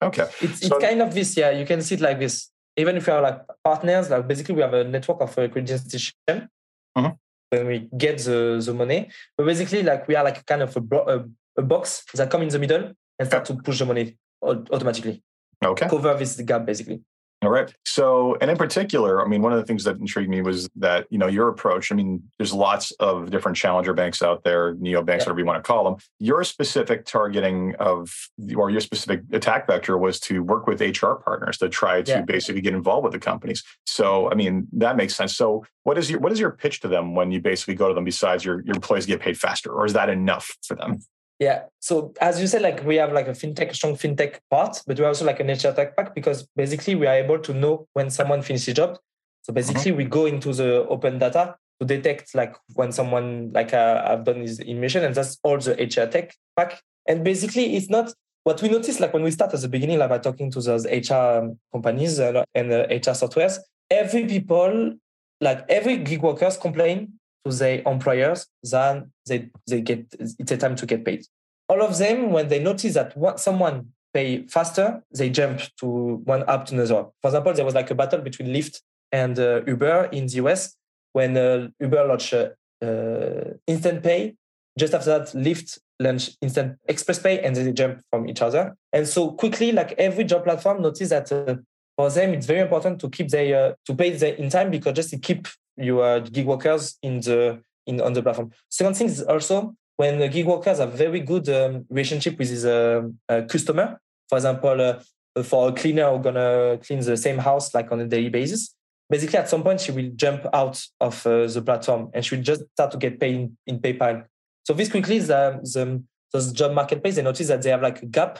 Okay. 0.00 0.28
It's, 0.40 0.60
so, 0.60 0.76
it's 0.76 0.84
kind 0.86 1.02
of 1.02 1.12
this, 1.12 1.36
yeah. 1.36 1.50
You 1.50 1.66
can 1.66 1.82
see 1.82 1.96
it 1.96 2.00
like 2.00 2.20
this. 2.20 2.50
Even 2.76 2.96
if 2.96 3.08
you 3.08 3.12
are 3.14 3.20
like 3.20 3.40
partners, 3.64 4.10
like 4.10 4.28
basically 4.28 4.54
we 4.54 4.62
have 4.62 4.74
a 4.74 4.84
network 4.84 5.20
of 5.20 5.30
uh, 5.30 5.48
credit 5.48 5.70
institution. 5.70 6.14
Mm-hmm. 6.28 7.08
when 7.50 7.66
we 7.66 7.88
get 7.96 8.18
the, 8.18 8.62
the 8.64 8.74
money. 8.74 9.10
But 9.36 9.46
basically, 9.46 9.82
like 9.82 10.06
we 10.06 10.14
are 10.14 10.22
like 10.22 10.46
kind 10.46 10.62
of 10.62 10.76
a, 10.76 10.96
a, 10.96 11.24
a 11.58 11.62
box 11.62 12.04
that 12.14 12.30
come 12.30 12.42
in 12.42 12.48
the 12.48 12.60
middle 12.60 12.92
and 13.18 13.28
start 13.28 13.44
to 13.46 13.54
push 13.56 13.80
the 13.80 13.86
money 13.86 14.16
automatically. 14.42 15.20
Okay. 15.64 15.88
Cover 15.88 16.14
this 16.14 16.40
gap 16.42 16.64
basically. 16.64 17.00
All 17.42 17.50
right. 17.50 17.74
So, 17.84 18.36
and 18.40 18.48
in 18.50 18.56
particular, 18.56 19.24
I 19.24 19.26
mean, 19.26 19.42
one 19.42 19.52
of 19.52 19.58
the 19.58 19.64
things 19.64 19.82
that 19.84 19.98
intrigued 19.98 20.30
me 20.30 20.42
was 20.42 20.68
that, 20.76 21.08
you 21.10 21.18
know, 21.18 21.26
your 21.26 21.48
approach, 21.48 21.90
I 21.90 21.96
mean, 21.96 22.22
there's 22.38 22.52
lots 22.52 22.92
of 22.92 23.30
different 23.30 23.56
challenger 23.56 23.92
banks 23.92 24.22
out 24.22 24.44
there, 24.44 24.74
neo 24.74 25.02
banks, 25.02 25.22
yeah. 25.22 25.26
whatever 25.26 25.40
you 25.40 25.46
want 25.46 25.62
to 25.62 25.66
call 25.66 25.84
them. 25.84 25.96
Your 26.20 26.44
specific 26.44 27.04
targeting 27.04 27.74
of, 27.80 28.14
or 28.56 28.70
your 28.70 28.80
specific 28.80 29.22
attack 29.32 29.66
vector 29.66 29.98
was 29.98 30.20
to 30.20 30.44
work 30.44 30.68
with 30.68 30.80
HR 30.80 31.14
partners 31.14 31.58
to 31.58 31.68
try 31.68 32.00
to 32.02 32.10
yeah. 32.12 32.20
basically 32.22 32.60
get 32.60 32.74
involved 32.74 33.02
with 33.02 33.12
the 33.12 33.18
companies. 33.18 33.64
So, 33.86 34.30
I 34.30 34.34
mean, 34.34 34.68
that 34.74 34.96
makes 34.96 35.16
sense. 35.16 35.36
So, 35.36 35.64
what 35.82 35.98
is 35.98 36.08
your 36.08 36.20
what 36.20 36.30
is 36.30 36.38
your 36.38 36.52
pitch 36.52 36.80
to 36.82 36.88
them 36.88 37.16
when 37.16 37.32
you 37.32 37.40
basically 37.40 37.74
go 37.74 37.88
to 37.88 37.94
them 37.94 38.04
besides 38.04 38.44
your, 38.44 38.62
your 38.62 38.76
employees 38.76 39.04
get 39.04 39.20
paid 39.20 39.36
faster, 39.36 39.72
or 39.72 39.84
is 39.84 39.94
that 39.94 40.08
enough 40.08 40.56
for 40.62 40.76
them? 40.76 41.00
Yeah. 41.42 41.64
So 41.80 42.14
as 42.20 42.40
you 42.40 42.46
said, 42.46 42.62
like 42.62 42.84
we 42.84 42.94
have 42.96 43.12
like 43.12 43.26
a 43.26 43.32
fintech, 43.32 43.74
strong 43.74 43.96
fintech 43.96 44.38
part, 44.48 44.80
but 44.86 44.96
we 44.96 45.04
also 45.04 45.24
like 45.24 45.40
a 45.40 45.44
nature 45.44 45.72
tech 45.72 45.96
pack 45.96 46.14
because 46.14 46.46
basically 46.54 46.94
we 46.94 47.08
are 47.08 47.16
able 47.16 47.40
to 47.40 47.52
know 47.52 47.88
when 47.94 48.10
someone 48.10 48.42
finishes 48.42 48.68
a 48.68 48.74
job. 48.74 48.98
So 49.42 49.52
basically 49.52 49.90
uh-huh. 49.90 49.98
we 49.98 50.04
go 50.04 50.26
into 50.26 50.52
the 50.52 50.86
open 50.86 51.18
data 51.18 51.56
to 51.80 51.86
detect 51.86 52.32
like 52.36 52.54
when 52.74 52.92
someone 52.92 53.50
like 53.52 53.74
uh, 53.74 54.04
I've 54.06 54.22
done 54.22 54.42
his 54.42 54.60
emission 54.60 55.02
and 55.02 55.16
that's 55.16 55.36
all 55.42 55.58
the 55.58 55.72
HR 55.72 56.08
tech 56.08 56.32
pack. 56.56 56.80
And 57.08 57.24
basically 57.24 57.74
it's 57.74 57.90
not 57.90 58.14
what 58.44 58.62
we 58.62 58.68
noticed 58.68 59.00
like 59.00 59.12
when 59.12 59.24
we 59.24 59.32
start 59.32 59.52
at 59.52 59.62
the 59.62 59.68
beginning, 59.68 59.98
like 59.98 60.10
by 60.10 60.18
talking 60.18 60.48
to 60.52 60.60
those 60.60 60.86
HR 60.86 61.50
companies 61.72 62.20
and, 62.20 62.44
and 62.54 62.72
uh, 62.72 62.86
HR 62.88 63.16
softwares, 63.18 63.58
every 63.90 64.26
people, 64.26 64.94
like 65.40 65.64
every 65.68 65.96
gig 65.96 66.22
workers 66.22 66.56
complain 66.56 67.14
to 67.44 67.52
their 67.52 67.82
employers 67.86 68.46
that 68.62 69.06
they, 69.26 69.50
they 69.66 69.80
get 69.80 70.06
it's 70.20 70.52
a 70.52 70.56
time 70.56 70.76
to 70.76 70.86
get 70.86 71.04
paid. 71.04 71.24
All 71.68 71.82
of 71.82 71.98
them, 71.98 72.30
when 72.30 72.48
they 72.48 72.58
notice 72.58 72.94
that 72.94 73.14
someone 73.38 73.92
pay 74.12 74.46
faster, 74.46 75.02
they 75.16 75.30
jump 75.30 75.60
to 75.78 75.86
one 76.24 76.44
app 76.48 76.66
to 76.66 76.74
another. 76.74 77.06
For 77.20 77.28
example, 77.28 77.52
there 77.54 77.64
was 77.64 77.74
like 77.74 77.90
a 77.90 77.94
battle 77.94 78.20
between 78.20 78.48
Lyft 78.48 78.80
and 79.10 79.38
uh, 79.38 79.62
Uber 79.66 80.08
in 80.12 80.26
the 80.26 80.34
US 80.34 80.76
when 81.12 81.36
uh, 81.36 81.68
Uber 81.80 82.04
launched 82.06 82.34
uh, 82.34 82.50
uh, 82.82 83.54
instant 83.66 84.02
pay. 84.02 84.34
Just 84.78 84.94
after 84.94 85.18
that, 85.18 85.28
Lyft 85.28 85.78
launched 86.00 86.36
instant 86.40 86.78
express 86.88 87.18
pay, 87.18 87.40
and 87.40 87.54
they 87.54 87.72
jump 87.72 88.00
from 88.10 88.28
each 88.28 88.42
other. 88.42 88.74
And 88.92 89.06
so 89.06 89.32
quickly, 89.32 89.72
like 89.72 89.92
every 89.98 90.24
job 90.24 90.44
platform, 90.44 90.82
notice 90.82 91.10
that 91.10 91.30
uh, 91.30 91.56
for 91.96 92.10
them 92.10 92.32
it's 92.34 92.46
very 92.46 92.60
important 92.60 93.00
to 93.00 93.10
keep 93.10 93.28
their 93.28 93.70
uh, 93.70 93.74
to 93.86 93.94
pay 93.94 94.10
their 94.10 94.34
in 94.34 94.48
time 94.48 94.70
because 94.70 94.94
just 94.94 95.10
to 95.10 95.18
keep 95.18 95.46
your 95.76 96.20
gig 96.20 96.46
workers 96.46 96.98
in 97.02 97.20
the 97.20 97.60
in 97.86 98.00
on 98.00 98.12
the 98.12 98.22
platform. 98.22 98.50
Second 98.70 98.96
thing 98.96 99.08
is 99.08 99.22
also 99.22 99.74
when 99.96 100.18
the 100.18 100.28
gig 100.28 100.46
workers 100.46 100.78
have 100.78 100.92
very 100.92 101.20
good 101.20 101.48
um, 101.48 101.84
relationship 101.88 102.38
with 102.38 102.50
his 102.50 102.64
uh, 102.64 103.02
uh, 103.28 103.42
customer. 103.48 104.00
For 104.28 104.38
example, 104.38 104.80
uh, 104.80 105.42
for 105.42 105.68
a 105.68 105.72
cleaner 105.72 106.10
who's 106.10 106.22
gonna 106.24 106.78
clean 106.84 107.00
the 107.00 107.16
same 107.16 107.38
house 107.38 107.74
like 107.74 107.90
on 107.92 108.00
a 108.00 108.06
daily 108.06 108.28
basis. 108.28 108.74
Basically, 109.08 109.38
at 109.38 109.48
some 109.48 109.62
point, 109.62 109.80
she 109.80 109.92
will 109.92 110.10
jump 110.16 110.46
out 110.54 110.82
of 111.00 111.26
uh, 111.26 111.46
the 111.46 111.60
platform 111.60 112.10
and 112.14 112.24
she 112.24 112.36
will 112.36 112.42
just 112.42 112.62
start 112.72 112.90
to 112.92 112.98
get 112.98 113.20
paid 113.20 113.34
in, 113.34 113.56
in 113.66 113.78
PayPal. 113.78 114.24
So 114.64 114.72
this 114.72 114.90
quickly, 114.90 115.18
the, 115.18 115.60
the 115.62 116.02
those 116.32 116.52
job 116.52 116.72
marketplace, 116.72 117.16
they 117.16 117.22
notice 117.22 117.48
that 117.48 117.62
they 117.62 117.70
have 117.70 117.82
like 117.82 118.02
a 118.02 118.06
gap, 118.06 118.38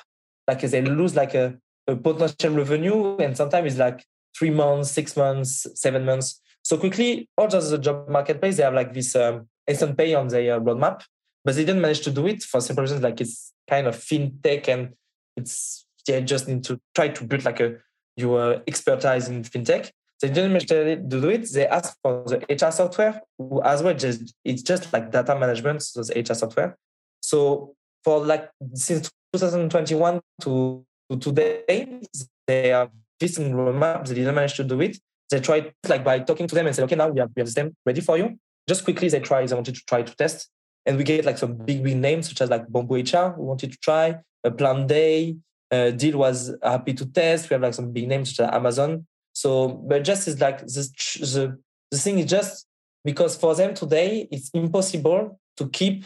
like 0.49 0.61
they 0.61 0.81
lose 0.81 1.15
like 1.15 1.35
a, 1.35 1.59
a 1.87 1.97
potential 1.97 2.55
revenue, 2.55 3.17
and 3.19 3.37
sometimes 3.37 3.73
it's 3.73 3.79
like 3.79 4.05
three 4.37 4.51
months, 4.51 4.91
six 4.91 5.17
months, 5.17 5.67
seven 5.75 6.05
months. 6.05 6.41
So 6.63 6.79
quickly, 6.79 7.29
all 7.37 7.49
just 7.49 7.71
the 7.71 7.79
job 7.79 8.09
marketplace, 8.09 8.57
they 8.57 8.63
have 8.63 8.75
like 8.75 8.95
this 8.95 9.15
um, 9.17 9.49
instant 9.67 9.97
pay 9.99 10.15
on 10.15 10.29
their 10.29 10.61
roadmap, 10.61 11.03
but 11.45 11.55
they 11.55 11.65
didn't 11.65 11.81
manage 11.81 12.03
to 12.03 12.11
do 12.11 12.27
it 12.27 12.43
for 12.43 12.61
simple 12.61 12.83
reasons 12.83 13.03
like 13.03 13.21
it's 13.21 13.53
kind 13.69 13.87
of 13.87 13.97
fintech 13.97 14.69
and 14.69 14.95
it's 15.37 15.87
they 16.07 16.21
just 16.21 16.49
need 16.49 16.65
to 16.65 16.81
try 16.95 17.09
to 17.09 17.25
build 17.25 17.45
like 17.45 17.61
a 17.61 17.77
your 18.17 18.63
expertise 18.67 19.29
in 19.29 19.43
fintech. 19.43 19.91
They 20.21 20.29
didn't 20.29 20.53
manage 20.53 20.69
to 20.69 20.97
do 20.97 21.29
it. 21.31 21.51
They 21.53 21.67
asked 21.67 21.99
for 22.03 22.25
the 22.27 22.39
HR 22.49 22.71
software, 22.71 23.21
as 23.65 23.83
well. 23.83 23.95
Just 23.95 24.35
it's 24.45 24.63
just 24.63 24.93
like 24.93 25.11
data 25.11 25.37
management, 25.37 25.83
so 25.83 26.03
the 26.03 26.21
HR 26.21 26.35
software. 26.35 26.77
So 27.21 27.75
for 28.05 28.25
like 28.25 28.51
since 28.75 29.11
2021 29.33 30.21
to, 30.43 30.85
to 31.11 31.19
today, 31.19 32.03
they 32.47 32.73
are 32.73 32.89
fixing 33.19 33.53
roadmap. 33.53 34.07
They 34.07 34.15
didn't 34.15 34.35
manage 34.35 34.55
to 34.55 34.65
do 34.65 34.81
it 34.81 34.97
they 35.33 35.41
tried 35.41 35.75
like 35.89 36.05
by 36.05 36.21
talking 36.21 36.47
to 36.47 36.55
them 36.55 36.67
and 36.67 36.77
said, 36.77 36.85
okay, 36.85 36.95
now 36.95 37.09
we 37.09 37.19
have, 37.19 37.31
we 37.35 37.43
have 37.43 37.73
ready 37.85 38.01
for 38.01 38.17
you. 38.17 38.39
Just 38.69 38.85
quickly, 38.85 39.09
they 39.09 39.19
try, 39.19 39.45
they 39.45 39.55
wanted 39.55 39.75
to 39.75 39.81
try 39.87 40.03
to 40.03 40.17
test. 40.17 40.49
And 40.87 40.97
we 40.97 41.05
get 41.05 41.25
like 41.25 41.39
some 41.39 41.55
big, 41.55 41.83
big 41.83 41.97
names, 41.97 42.29
such 42.29 42.41
as 42.41 42.51
like 42.51 42.69
Bamboo 42.69 42.97
HR, 42.97 43.35
we 43.37 43.45
wanted 43.45 43.73
to 43.73 43.79
try, 43.79 44.19
a 44.45 44.51
Planday, 44.51 45.39
uh, 45.71 45.91
Deel 45.91 46.19
was 46.19 46.55
happy 46.63 46.93
to 46.95 47.07
test. 47.07 47.49
We 47.49 47.55
have 47.55 47.63
like 47.63 47.75
some 47.75 47.93
big 47.93 48.09
names 48.09 48.35
such 48.35 48.47
as 48.47 48.55
Amazon. 48.55 49.07
So, 49.33 49.69
but 49.69 50.05
just 50.05 50.29
is 50.29 50.41
like 50.41 50.61
the, 50.61 50.89
the, 51.21 51.59
the 51.91 51.99
thing 51.99 52.19
is 52.19 52.27
just 52.27 52.67
because 53.05 53.37
for 53.37 53.55
them 53.55 53.75
today, 53.75 54.29
it's 54.31 54.51
impossible 54.51 55.41
to 55.57 55.69
keep, 55.69 56.05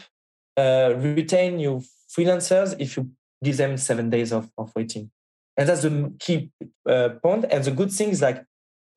uh, 0.55 0.93
retain 0.95 1.59
your 1.59 1.81
freelancers 2.09 2.75
if 2.79 2.97
you 2.97 3.11
give 3.43 3.57
them 3.57 3.77
seven 3.77 4.09
days 4.09 4.31
of, 4.31 4.49
of 4.57 4.71
waiting. 4.75 5.11
And 5.57 5.67
that's 5.67 5.81
the 5.81 6.13
key 6.19 6.51
uh, 6.87 7.09
point. 7.21 7.45
And 7.51 7.63
the 7.63 7.71
good 7.71 7.91
thing 7.91 8.09
is 8.09 8.21
like 8.21 8.43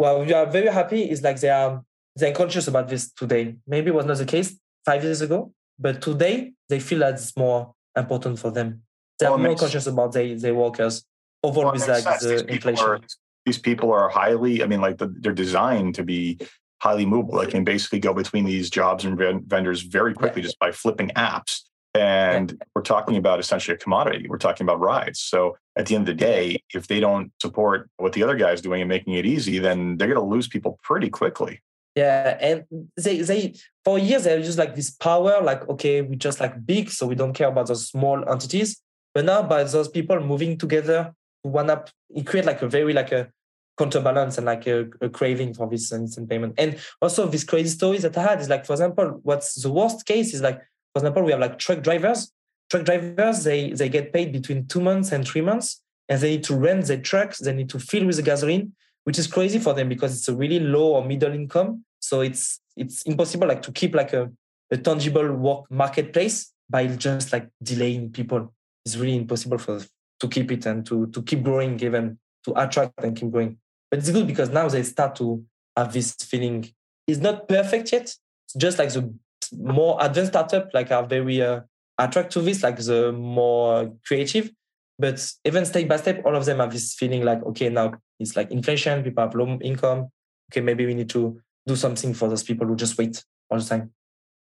well, 0.00 0.24
we 0.24 0.32
are 0.32 0.46
very 0.46 0.68
happy 0.68 1.10
is 1.10 1.20
like 1.22 1.38
they 1.40 1.50
are 1.50 1.84
they're 2.16 2.32
conscious 2.32 2.66
about 2.66 2.88
this 2.88 3.12
today. 3.12 3.56
Maybe 3.66 3.88
it 3.90 3.94
was 3.94 4.06
not 4.06 4.16
the 4.16 4.24
case 4.24 4.58
five 4.86 5.04
years 5.04 5.20
ago, 5.20 5.52
but 5.78 6.00
today 6.00 6.54
they 6.70 6.80
feel 6.80 7.00
that 7.00 7.14
it's 7.14 7.36
more 7.36 7.74
important 7.94 8.38
for 8.38 8.50
them. 8.50 8.82
They 9.18 9.26
well, 9.26 9.34
are 9.34 9.38
more 9.38 9.48
makes, 9.48 9.60
conscious 9.60 9.86
about 9.86 10.12
their, 10.12 10.34
their 10.38 10.54
workers 10.54 11.04
overall 11.44 11.66
well, 11.66 11.74
with 11.74 11.86
like 11.86 12.02
sense. 12.02 12.22
the 12.22 12.28
these 12.28 12.42
inflation. 12.42 12.86
Are, 12.86 13.00
these 13.44 13.58
people 13.58 13.92
are 13.92 14.08
highly, 14.08 14.62
I 14.62 14.66
mean, 14.66 14.80
like 14.80 14.96
the, 14.96 15.14
they're 15.20 15.34
designed 15.34 15.96
to 15.96 16.02
be 16.02 16.38
highly 16.80 17.04
movable. 17.04 17.38
They 17.38 17.50
can 17.50 17.64
basically 17.64 18.00
go 18.00 18.14
between 18.14 18.46
these 18.46 18.70
jobs 18.70 19.04
and 19.04 19.18
vendors 19.46 19.82
very 19.82 20.14
quickly 20.14 20.40
yeah. 20.40 20.46
just 20.46 20.58
by 20.58 20.72
flipping 20.72 21.10
apps. 21.10 21.60
And 21.94 22.52
yeah. 22.52 22.64
we're 22.74 22.82
talking 22.82 23.16
about 23.16 23.40
essentially 23.40 23.74
a 23.74 23.78
commodity. 23.78 24.26
We're 24.28 24.38
talking 24.38 24.64
about 24.64 24.80
rides. 24.80 25.20
So 25.20 25.56
at 25.76 25.86
the 25.86 25.96
end 25.96 26.08
of 26.08 26.16
the 26.16 26.24
day, 26.24 26.62
if 26.72 26.86
they 26.86 27.00
don't 27.00 27.32
support 27.40 27.90
what 27.96 28.12
the 28.12 28.22
other 28.22 28.36
guy's 28.36 28.60
doing 28.60 28.80
and 28.80 28.88
making 28.88 29.14
it 29.14 29.26
easy, 29.26 29.58
then 29.58 29.96
they're 29.96 30.08
going 30.08 30.20
to 30.20 30.34
lose 30.34 30.46
people 30.46 30.78
pretty 30.82 31.10
quickly. 31.10 31.62
Yeah, 31.96 32.38
and 32.40 32.64
they 32.96 33.20
they 33.20 33.54
for 33.84 33.98
years 33.98 34.22
they 34.22 34.40
just 34.42 34.58
like 34.58 34.76
this 34.76 34.90
power, 34.90 35.42
like 35.42 35.68
okay, 35.68 36.02
we 36.02 36.14
just 36.14 36.38
like 36.38 36.64
big, 36.64 36.88
so 36.88 37.04
we 37.04 37.16
don't 37.16 37.32
care 37.32 37.48
about 37.48 37.66
those 37.66 37.88
small 37.88 38.28
entities. 38.30 38.80
But 39.12 39.24
now 39.24 39.42
by 39.42 39.64
those 39.64 39.88
people 39.88 40.20
moving 40.20 40.56
together 40.56 41.12
to 41.42 41.50
one 41.50 41.68
up, 41.68 41.90
it 42.10 42.26
create 42.26 42.46
like 42.46 42.62
a 42.62 42.68
very 42.68 42.92
like 42.92 43.10
a 43.10 43.28
counterbalance 43.76 44.36
and 44.36 44.46
like 44.46 44.66
a, 44.66 44.88
a, 45.00 45.08
craving 45.08 45.54
for 45.54 45.68
this 45.68 45.90
instant 45.90 46.28
payment. 46.28 46.54
And 46.58 46.78
also 47.00 47.26
this 47.26 47.44
crazy 47.44 47.70
stories 47.70 48.02
that 48.02 48.16
I 48.16 48.22
had 48.22 48.40
is 48.40 48.48
like, 48.48 48.66
for 48.66 48.74
example, 48.74 49.20
what's 49.22 49.54
the 49.54 49.72
worst 49.72 50.04
case 50.04 50.34
is 50.34 50.42
like 50.42 50.60
for 50.92 51.00
example, 51.00 51.22
we 51.22 51.30
have 51.30 51.40
like 51.40 51.58
truck 51.58 51.82
drivers. 51.82 52.32
Truck 52.68 52.84
drivers, 52.84 53.44
they, 53.44 53.70
they 53.70 53.88
get 53.88 54.12
paid 54.12 54.32
between 54.32 54.66
two 54.66 54.80
months 54.80 55.12
and 55.12 55.26
three 55.26 55.40
months, 55.40 55.82
and 56.08 56.20
they 56.20 56.32
need 56.32 56.44
to 56.44 56.56
rent 56.56 56.86
their 56.86 57.00
trucks. 57.00 57.38
They 57.38 57.52
need 57.52 57.68
to 57.70 57.78
fill 57.78 58.06
with 58.06 58.16
the 58.16 58.22
gasoline, 58.22 58.72
which 59.04 59.18
is 59.18 59.26
crazy 59.26 59.58
for 59.58 59.74
them 59.74 59.88
because 59.88 60.16
it's 60.16 60.28
a 60.28 60.34
really 60.34 60.60
low 60.60 60.94
or 60.94 61.04
middle 61.04 61.32
income. 61.32 61.84
So 62.00 62.20
it's 62.20 62.60
it's 62.76 63.02
impossible 63.02 63.46
like 63.46 63.62
to 63.62 63.72
keep 63.72 63.94
like 63.94 64.12
a, 64.12 64.30
a 64.70 64.76
tangible 64.76 65.32
work 65.32 65.70
marketplace 65.70 66.52
by 66.68 66.86
just 66.86 67.32
like 67.32 67.48
delaying 67.62 68.10
people. 68.10 68.52
It's 68.84 68.96
really 68.96 69.16
impossible 69.16 69.58
for 69.58 69.80
to 70.20 70.28
keep 70.28 70.50
it 70.52 70.66
and 70.66 70.84
to 70.86 71.06
to 71.08 71.22
keep 71.22 71.42
growing, 71.42 71.76
given 71.76 72.18
to 72.44 72.52
attract 72.60 72.92
and 73.02 73.16
keep 73.16 73.30
growing. 73.30 73.58
But 73.90 73.98
it's 73.98 74.10
good 74.10 74.26
because 74.26 74.50
now 74.50 74.68
they 74.68 74.82
start 74.82 75.16
to 75.16 75.44
have 75.76 75.92
this 75.92 76.14
feeling. 76.14 76.68
It's 77.06 77.20
not 77.20 77.48
perfect 77.48 77.92
yet. 77.92 78.02
It's 78.02 78.54
just 78.56 78.78
like 78.78 78.92
the 78.92 79.12
more 79.56 79.98
advanced 80.00 80.32
startup 80.32 80.70
like 80.74 80.90
are 80.90 81.06
very 81.06 81.42
uh, 81.42 81.60
attracted 81.98 82.32
to 82.32 82.42
this, 82.42 82.62
like 82.62 82.78
the 82.78 83.12
more 83.12 83.92
creative. 84.06 84.50
But 84.98 85.26
even 85.44 85.64
step 85.64 85.88
by 85.88 85.96
step, 85.96 86.22
all 86.24 86.36
of 86.36 86.44
them 86.44 86.58
have 86.58 86.72
this 86.72 86.94
feeling 86.94 87.24
like, 87.24 87.42
okay, 87.46 87.70
now 87.70 87.94
it's 88.18 88.36
like 88.36 88.50
inflation, 88.50 89.02
people 89.02 89.24
have 89.24 89.34
low 89.34 89.58
income. 89.62 90.08
Okay, 90.52 90.60
maybe 90.60 90.84
we 90.84 90.94
need 90.94 91.08
to 91.10 91.40
do 91.66 91.76
something 91.76 92.12
for 92.12 92.28
those 92.28 92.42
people 92.42 92.66
who 92.66 92.76
just 92.76 92.98
wait 92.98 93.24
all 93.50 93.58
the 93.58 93.64
time. 93.64 93.92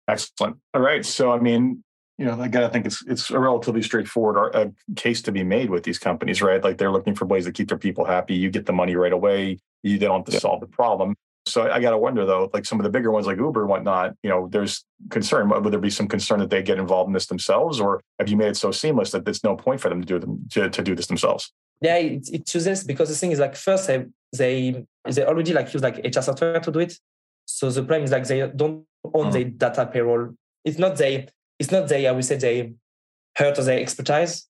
Excellent. 0.08 0.56
All 0.74 0.80
right. 0.80 1.04
So, 1.06 1.30
I 1.30 1.38
mean, 1.38 1.84
you 2.18 2.24
know, 2.24 2.40
again, 2.40 2.64
I 2.64 2.68
think 2.68 2.86
it's 2.86 3.04
it's 3.06 3.30
a 3.30 3.38
relatively 3.38 3.82
straightforward 3.82 4.54
uh, 4.54 4.70
case 4.96 5.22
to 5.22 5.32
be 5.32 5.44
made 5.44 5.70
with 5.70 5.84
these 5.84 5.98
companies, 5.98 6.42
right? 6.42 6.62
Like 6.62 6.78
they're 6.78 6.90
looking 6.90 7.14
for 7.14 7.24
ways 7.24 7.44
to 7.44 7.52
keep 7.52 7.68
their 7.68 7.78
people 7.78 8.04
happy. 8.04 8.34
You 8.34 8.50
get 8.50 8.66
the 8.66 8.72
money 8.72 8.96
right 8.96 9.12
away. 9.12 9.58
You 9.82 9.98
don't 9.98 10.18
have 10.18 10.26
to 10.26 10.32
yeah. 10.32 10.38
solve 10.38 10.60
the 10.60 10.66
problem. 10.66 11.14
So 11.46 11.68
I 11.70 11.80
got 11.80 11.90
to 11.90 11.99
wonder 11.99 12.25
though, 12.25 12.50
like 12.52 12.64
some 12.64 12.78
of 12.78 12.84
the 12.84 12.90
bigger 12.90 13.11
ones 13.11 13.26
like 13.26 13.38
Uber 13.38 13.62
and 13.62 13.68
whatnot, 13.68 14.14
you 14.22 14.30
know, 14.30 14.49
there's 14.50 14.84
concern. 15.11 15.49
Would 15.49 15.72
there 15.72 15.80
be 15.80 15.90
some 15.90 16.06
concern 16.06 16.38
that 16.38 16.50
they 16.50 16.62
get 16.62 16.78
involved 16.78 17.08
in 17.08 17.14
this 17.14 17.26
themselves, 17.26 17.80
or 17.80 18.00
have 18.18 18.28
you 18.28 18.37
made 18.37 18.49
it 18.49 18.56
so 18.56 18.70
seamless 18.70 19.11
that 19.11 19.25
there's 19.25 19.42
no 19.42 19.56
point 19.56 19.80
for 19.80 19.88
them 19.88 20.00
to 20.00 20.06
do 20.06 20.18
them 20.18 20.46
to, 20.52 20.70
to 20.70 20.82
do 20.82 20.94
this 20.94 21.06
themselves? 21.06 21.52
Yeah, 21.80 21.96
it, 21.96 22.28
it 22.32 22.46
chooses 22.46 22.84
because 22.84 23.08
the 23.08 23.16
thing 23.16 23.32
is 23.32 23.40
like 23.40 23.56
first 23.56 23.88
they 23.88 24.06
they 24.32 24.87
they 25.04 25.25
already 25.25 25.52
like 25.52 25.72
use 25.75 25.82
like 25.82 25.99
HR 26.04 26.20
software 26.20 26.61
to 26.61 26.70
do 26.70 26.78
it. 26.78 26.96
So 27.46 27.70
the 27.70 27.82
problem 27.82 28.04
is 28.04 28.12
like 28.12 28.26
they 28.26 28.49
don't 28.54 28.84
own 29.12 29.26
mm. 29.26 29.32
their 29.32 29.44
data 29.44 29.87
payroll. 29.87 30.34
It's 30.64 30.78
not 30.78 30.96
they. 30.96 31.28
It's 31.58 31.72
not 31.72 31.88
they. 31.88 32.06
I 32.06 32.12
would 32.12 32.25
say 32.25 32.37
they 32.37 32.75
hurt 33.37 33.56
their 33.56 33.80
expertise. 33.80 34.46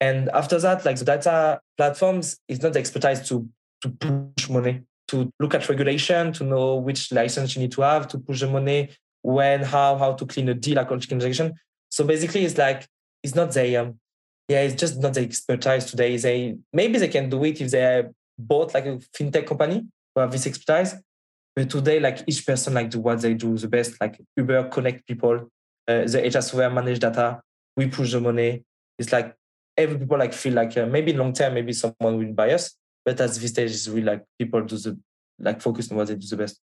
And 0.00 0.28
after 0.30 0.58
that, 0.58 0.84
like 0.84 0.96
the 0.96 1.04
data 1.04 1.60
platforms, 1.76 2.38
it's 2.48 2.62
not 2.62 2.72
the 2.72 2.80
expertise 2.80 3.28
to 3.28 3.48
to 3.82 3.90
push 3.90 4.48
money, 4.48 4.82
to 5.08 5.30
look 5.40 5.54
at 5.54 5.68
regulation, 5.68 6.32
to 6.32 6.44
know 6.44 6.76
which 6.76 7.12
license 7.12 7.54
you 7.54 7.62
need 7.62 7.72
to 7.72 7.82
have, 7.82 8.08
to 8.08 8.18
push 8.18 8.40
the 8.40 8.48
money, 8.48 8.90
when, 9.22 9.62
how, 9.62 9.96
how 9.96 10.12
to 10.12 10.26
clean 10.26 10.48
a 10.48 10.54
deal, 10.54 10.78
account 10.78 11.02
transaction. 11.02 11.54
So 11.90 12.04
basically, 12.04 12.44
it's 12.44 12.58
like 12.58 12.86
it's 13.22 13.34
not 13.34 13.52
the 13.52 13.76
um, 13.76 13.98
yeah, 14.48 14.60
it's 14.62 14.74
just 14.74 15.00
not 15.00 15.14
the 15.14 15.22
expertise 15.22 15.86
today. 15.86 16.16
They 16.16 16.56
maybe 16.72 16.98
they 16.98 17.08
can 17.08 17.30
do 17.30 17.42
it 17.44 17.60
if 17.60 17.70
they 17.70 17.84
are 17.84 18.10
bought 18.38 18.74
like 18.74 18.86
a 18.86 18.98
fintech 19.16 19.46
company 19.46 19.86
who 20.14 20.20
have 20.20 20.32
this 20.32 20.46
expertise. 20.46 20.94
But 21.56 21.70
today, 21.70 22.00
like 22.00 22.24
each 22.26 22.46
person 22.46 22.74
like 22.74 22.90
do 22.90 23.00
what 23.00 23.20
they 23.20 23.34
do 23.34 23.56
the 23.56 23.68
best. 23.68 24.00
Like 24.00 24.20
Uber 24.36 24.64
connect 24.64 25.06
people, 25.06 25.48
uh, 25.88 26.04
the 26.04 26.22
HR 26.26 26.42
software 26.42 26.70
manage 26.70 26.98
data. 26.98 27.40
We 27.76 27.86
push 27.86 28.12
the 28.12 28.20
money. 28.20 28.64
It's 28.98 29.12
like 29.12 29.34
every 29.76 29.98
people 29.98 30.18
like 30.18 30.32
feel 30.32 30.52
like 30.52 30.76
uh, 30.76 30.86
maybe 30.86 31.12
long 31.12 31.32
term, 31.32 31.54
maybe 31.54 31.72
someone 31.72 32.18
will 32.18 32.32
buy 32.32 32.52
us. 32.52 32.76
But 33.04 33.20
at 33.20 33.34
this 33.34 33.50
stage, 33.50 33.70
it's 33.70 33.88
really 33.88 34.02
like 34.02 34.24
people 34.38 34.62
do 34.62 34.76
the 34.76 34.98
like 35.38 35.60
focus 35.60 35.90
on 35.90 35.96
what 35.96 36.06
they 36.08 36.14
do 36.14 36.26
the 36.26 36.36
best. 36.36 36.58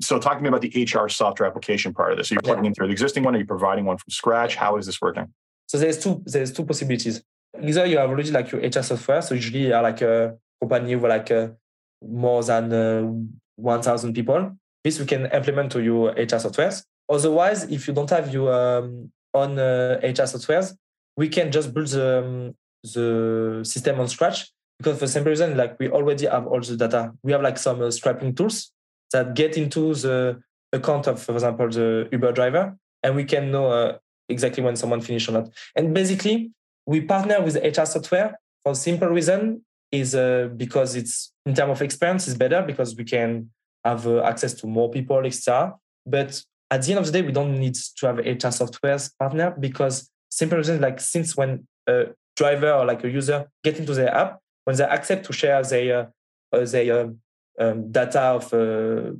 So, 0.00 0.18
talk 0.18 0.36
to 0.36 0.42
me 0.42 0.48
about 0.48 0.60
the 0.60 0.84
HR 0.84 1.08
software 1.08 1.48
application 1.48 1.94
part 1.94 2.12
of 2.12 2.18
this. 2.18 2.28
So 2.28 2.34
you're 2.34 2.42
plugging 2.42 2.64
yeah. 2.64 2.68
into 2.68 2.82
the 2.84 2.90
existing 2.90 3.22
one. 3.22 3.34
Are 3.34 3.38
you 3.38 3.46
providing 3.46 3.86
one 3.86 3.96
from 3.96 4.10
scratch? 4.10 4.56
How 4.56 4.76
is 4.76 4.84
this 4.84 5.00
working? 5.00 5.32
So 5.66 5.78
there's 5.78 5.98
two 5.98 6.22
there's 6.24 6.52
two 6.52 6.64
possibilities. 6.64 7.22
Either 7.60 7.86
you 7.86 7.98
have 7.98 8.10
already 8.10 8.30
like 8.30 8.50
your 8.52 8.60
HR 8.60 8.82
software. 8.82 9.22
So 9.22 9.34
usually 9.34 9.66
you 9.66 9.74
are 9.74 9.82
like 9.82 10.02
a 10.02 10.36
company 10.60 10.94
with 10.96 11.10
like 11.10 11.30
a, 11.30 11.56
more 12.02 12.42
than 12.44 12.72
uh, 12.72 13.10
1,000 13.56 14.12
people. 14.12 14.56
This 14.84 15.00
we 15.00 15.06
can 15.06 15.26
implement 15.26 15.72
to 15.72 15.82
your 15.82 16.10
HR 16.10 16.38
softwares. 16.38 16.84
Otherwise, 17.08 17.64
if 17.64 17.88
you 17.88 17.94
don't 17.94 18.10
have 18.10 18.32
your 18.32 18.52
um, 18.52 19.10
own 19.32 19.58
uh, 19.58 19.98
HR 20.02 20.28
softwares, 20.28 20.76
we 21.16 21.28
can 21.28 21.50
just 21.50 21.72
build 21.72 21.88
the, 21.88 22.18
um, 22.18 22.54
the 22.82 23.60
system 23.64 23.98
on 24.00 24.08
scratch 24.08 24.52
because 24.78 24.98
for 24.98 25.06
some 25.06 25.24
reason, 25.24 25.56
like 25.56 25.78
we 25.78 25.88
already 25.88 26.26
have 26.26 26.46
all 26.46 26.60
the 26.60 26.76
data. 26.76 27.12
We 27.22 27.32
have 27.32 27.42
like 27.42 27.58
some 27.58 27.80
uh, 27.82 27.90
scraping 27.90 28.34
tools 28.34 28.72
that 29.12 29.34
get 29.34 29.56
into 29.56 29.94
the 29.94 30.40
account 30.72 31.06
of, 31.06 31.22
for 31.22 31.32
example, 31.32 31.68
the 31.68 32.08
Uber 32.12 32.32
driver, 32.32 32.76
and 33.02 33.16
we 33.16 33.24
can 33.24 33.50
know 33.50 33.70
uh, 33.70 33.98
exactly 34.28 34.62
when 34.62 34.76
someone 34.76 35.00
finished 35.00 35.28
or 35.28 35.32
not. 35.32 35.48
And 35.74 35.94
basically, 35.94 36.50
we 36.86 37.00
partner 37.00 37.40
with 37.40 37.56
HR 37.56 37.84
software 37.84 38.38
for 38.62 38.74
simple 38.74 39.08
reason 39.08 39.64
is 39.92 40.14
uh, 40.14 40.48
because 40.56 40.96
it's 40.96 41.32
in 41.46 41.54
terms 41.54 41.70
of 41.70 41.82
experience 41.82 42.26
is 42.28 42.34
better 42.34 42.62
because 42.62 42.96
we 42.96 43.04
can 43.04 43.50
have 43.84 44.06
uh, 44.06 44.22
access 44.22 44.52
to 44.54 44.66
more 44.66 44.90
people, 44.90 45.24
etc. 45.24 45.74
But 46.04 46.42
at 46.70 46.82
the 46.82 46.92
end 46.92 46.98
of 46.98 47.06
the 47.06 47.12
day, 47.12 47.22
we 47.22 47.32
don't 47.32 47.58
need 47.58 47.74
to 47.74 48.06
have 48.06 48.18
HR 48.18 48.50
software 48.50 48.98
partner 49.18 49.54
because 49.58 50.10
simple 50.28 50.58
reason 50.58 50.80
like 50.80 51.00
since 51.00 51.36
when 51.36 51.66
a 51.86 52.06
driver 52.36 52.72
or 52.72 52.84
like 52.84 53.04
a 53.04 53.08
user 53.08 53.48
get 53.62 53.78
into 53.78 53.94
their 53.94 54.14
app, 54.14 54.40
when 54.66 54.76
they 54.76 54.84
accept 54.84 55.24
to 55.26 55.32
share 55.32 55.62
their 55.62 56.12
uh, 56.52 56.64
their 56.64 57.00
um, 57.00 57.18
um, 57.58 57.90
data 57.90 58.20
of 58.20 58.52
uh, 58.52 59.12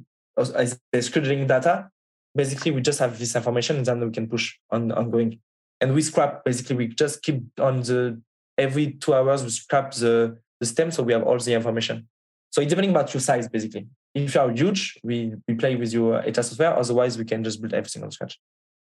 their 0.92 1.02
scheduling 1.02 1.46
data, 1.46 1.88
basically 2.34 2.72
we 2.72 2.80
just 2.80 2.98
have 2.98 3.18
this 3.18 3.34
information 3.34 3.76
and 3.76 3.86
then 3.86 4.00
we 4.00 4.10
can 4.10 4.28
push 4.28 4.54
on 4.70 4.92
ongoing. 4.92 5.38
And 5.80 5.94
we 5.94 6.02
scrap 6.02 6.44
basically 6.44 6.76
we 6.76 6.86
just 6.88 7.22
keep 7.22 7.40
on 7.60 7.80
the 7.82 8.20
every 8.58 8.92
two 8.92 9.14
hours 9.14 9.44
we 9.44 9.50
scrap 9.50 9.92
the 9.92 10.36
the 10.60 10.66
stem 10.66 10.90
so 10.90 11.02
we 11.02 11.12
have 11.12 11.22
all 11.22 11.38
the 11.38 11.54
information. 11.54 12.08
So 12.50 12.60
it's 12.60 12.70
depending 12.70 12.90
about 12.90 13.14
your 13.14 13.20
size 13.20 13.48
basically. 13.48 13.86
If 14.14 14.34
you 14.34 14.40
are 14.40 14.50
huge, 14.50 14.98
we 15.04 15.34
we 15.46 15.54
play 15.54 15.76
with 15.76 15.92
your 15.92 16.18
HR 16.18 16.42
software. 16.42 16.76
Otherwise, 16.76 17.18
we 17.18 17.24
can 17.24 17.44
just 17.44 17.60
build 17.60 17.74
everything 17.74 18.02
on 18.02 18.10
scratch. 18.10 18.40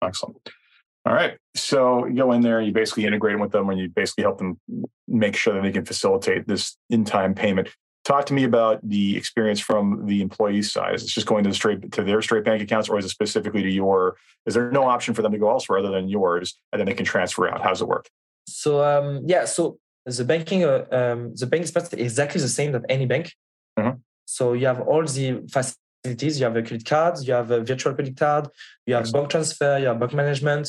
Excellent. 0.03 0.49
All 1.07 1.15
right. 1.15 1.39
So 1.55 2.05
you 2.07 2.17
go 2.17 2.33
in 2.33 2.41
there 2.41 2.59
and 2.59 2.67
you 2.67 2.73
basically 2.73 3.05
integrate 3.05 3.39
with 3.39 3.53
them 3.53 3.71
and 3.71 3.79
you 3.79 3.89
basically 3.89 4.25
help 4.25 4.39
them 4.39 4.59
make 5.07 5.37
sure 5.37 5.55
that 5.55 5.63
they 5.63 5.71
can 5.71 5.85
facilitate 5.85 6.49
this 6.49 6.77
in 6.91 7.05
time 7.05 7.33
payment. 7.33 7.69
Talk 8.05 8.27
to 8.27 8.35
me 8.35 8.43
about 8.43 8.81
the 8.83 9.17
experience 9.17 9.61
from 9.61 10.07
the 10.07 10.21
employee 10.21 10.63
side. 10.63 10.95
Is 10.95 11.05
it 11.05 11.09
just 11.09 11.27
going 11.27 11.45
to 11.45 11.51
the 11.51 11.55
straight 11.55 11.93
to 11.93 12.03
their 12.03 12.23
straight 12.23 12.45
bank 12.45 12.63
accounts, 12.63 12.89
or 12.89 12.99
is 12.99 13.05
it 13.05 13.09
specifically 13.09 13.63
to 13.63 13.71
your? 13.71 14.17
Is 14.47 14.55
there 14.55 14.71
no 14.71 14.85
option 14.85 15.13
for 15.13 15.23
them 15.23 15.33
to 15.33 15.39
go 15.39 15.51
elsewhere 15.51 15.81
other 15.81 15.91
than 15.91 16.09
yours, 16.09 16.57
and 16.73 16.79
then 16.79 16.87
they 16.87 16.95
can 16.95 17.05
transfer 17.05 17.49
out? 17.49 17.63
How 17.63 17.71
does 17.71 17.83
it 17.83 17.89
work? 17.89 18.09
So 18.49 18.85
um, 18.85 19.23
yeah, 19.27 19.45
so 19.45 19.79
the 20.05 20.25
banking, 20.25 20.63
uh, 20.65 20.87
um, 20.93 21.35
the 21.35 21.47
bank 21.47 21.65
is 21.65 21.75
exactly 21.95 22.41
the 22.41 22.49
same 22.49 22.71
that 22.73 22.85
any 22.89 23.07
bank. 23.07 23.33
Mm-hmm. 23.77 23.99
So 24.25 24.53
you 24.53 24.67
have 24.67 24.81
all 24.81 25.05
the 25.05 25.43
facilities. 26.07 26.39
You 26.39 26.47
have 26.47 26.57
a 26.57 26.63
credit 26.63 26.87
card, 26.87 27.19
you 27.23 27.33
have 27.33 27.51
a 27.51 27.61
virtual 27.61 27.95
credit 27.95 28.17
card, 28.17 28.49
you 28.87 28.95
have 28.95 29.13
bank 29.13 29.31
transfer, 29.31 29.79
you 29.79 29.87
have 29.87 29.99
bank 29.99 30.15
management. 30.15 30.69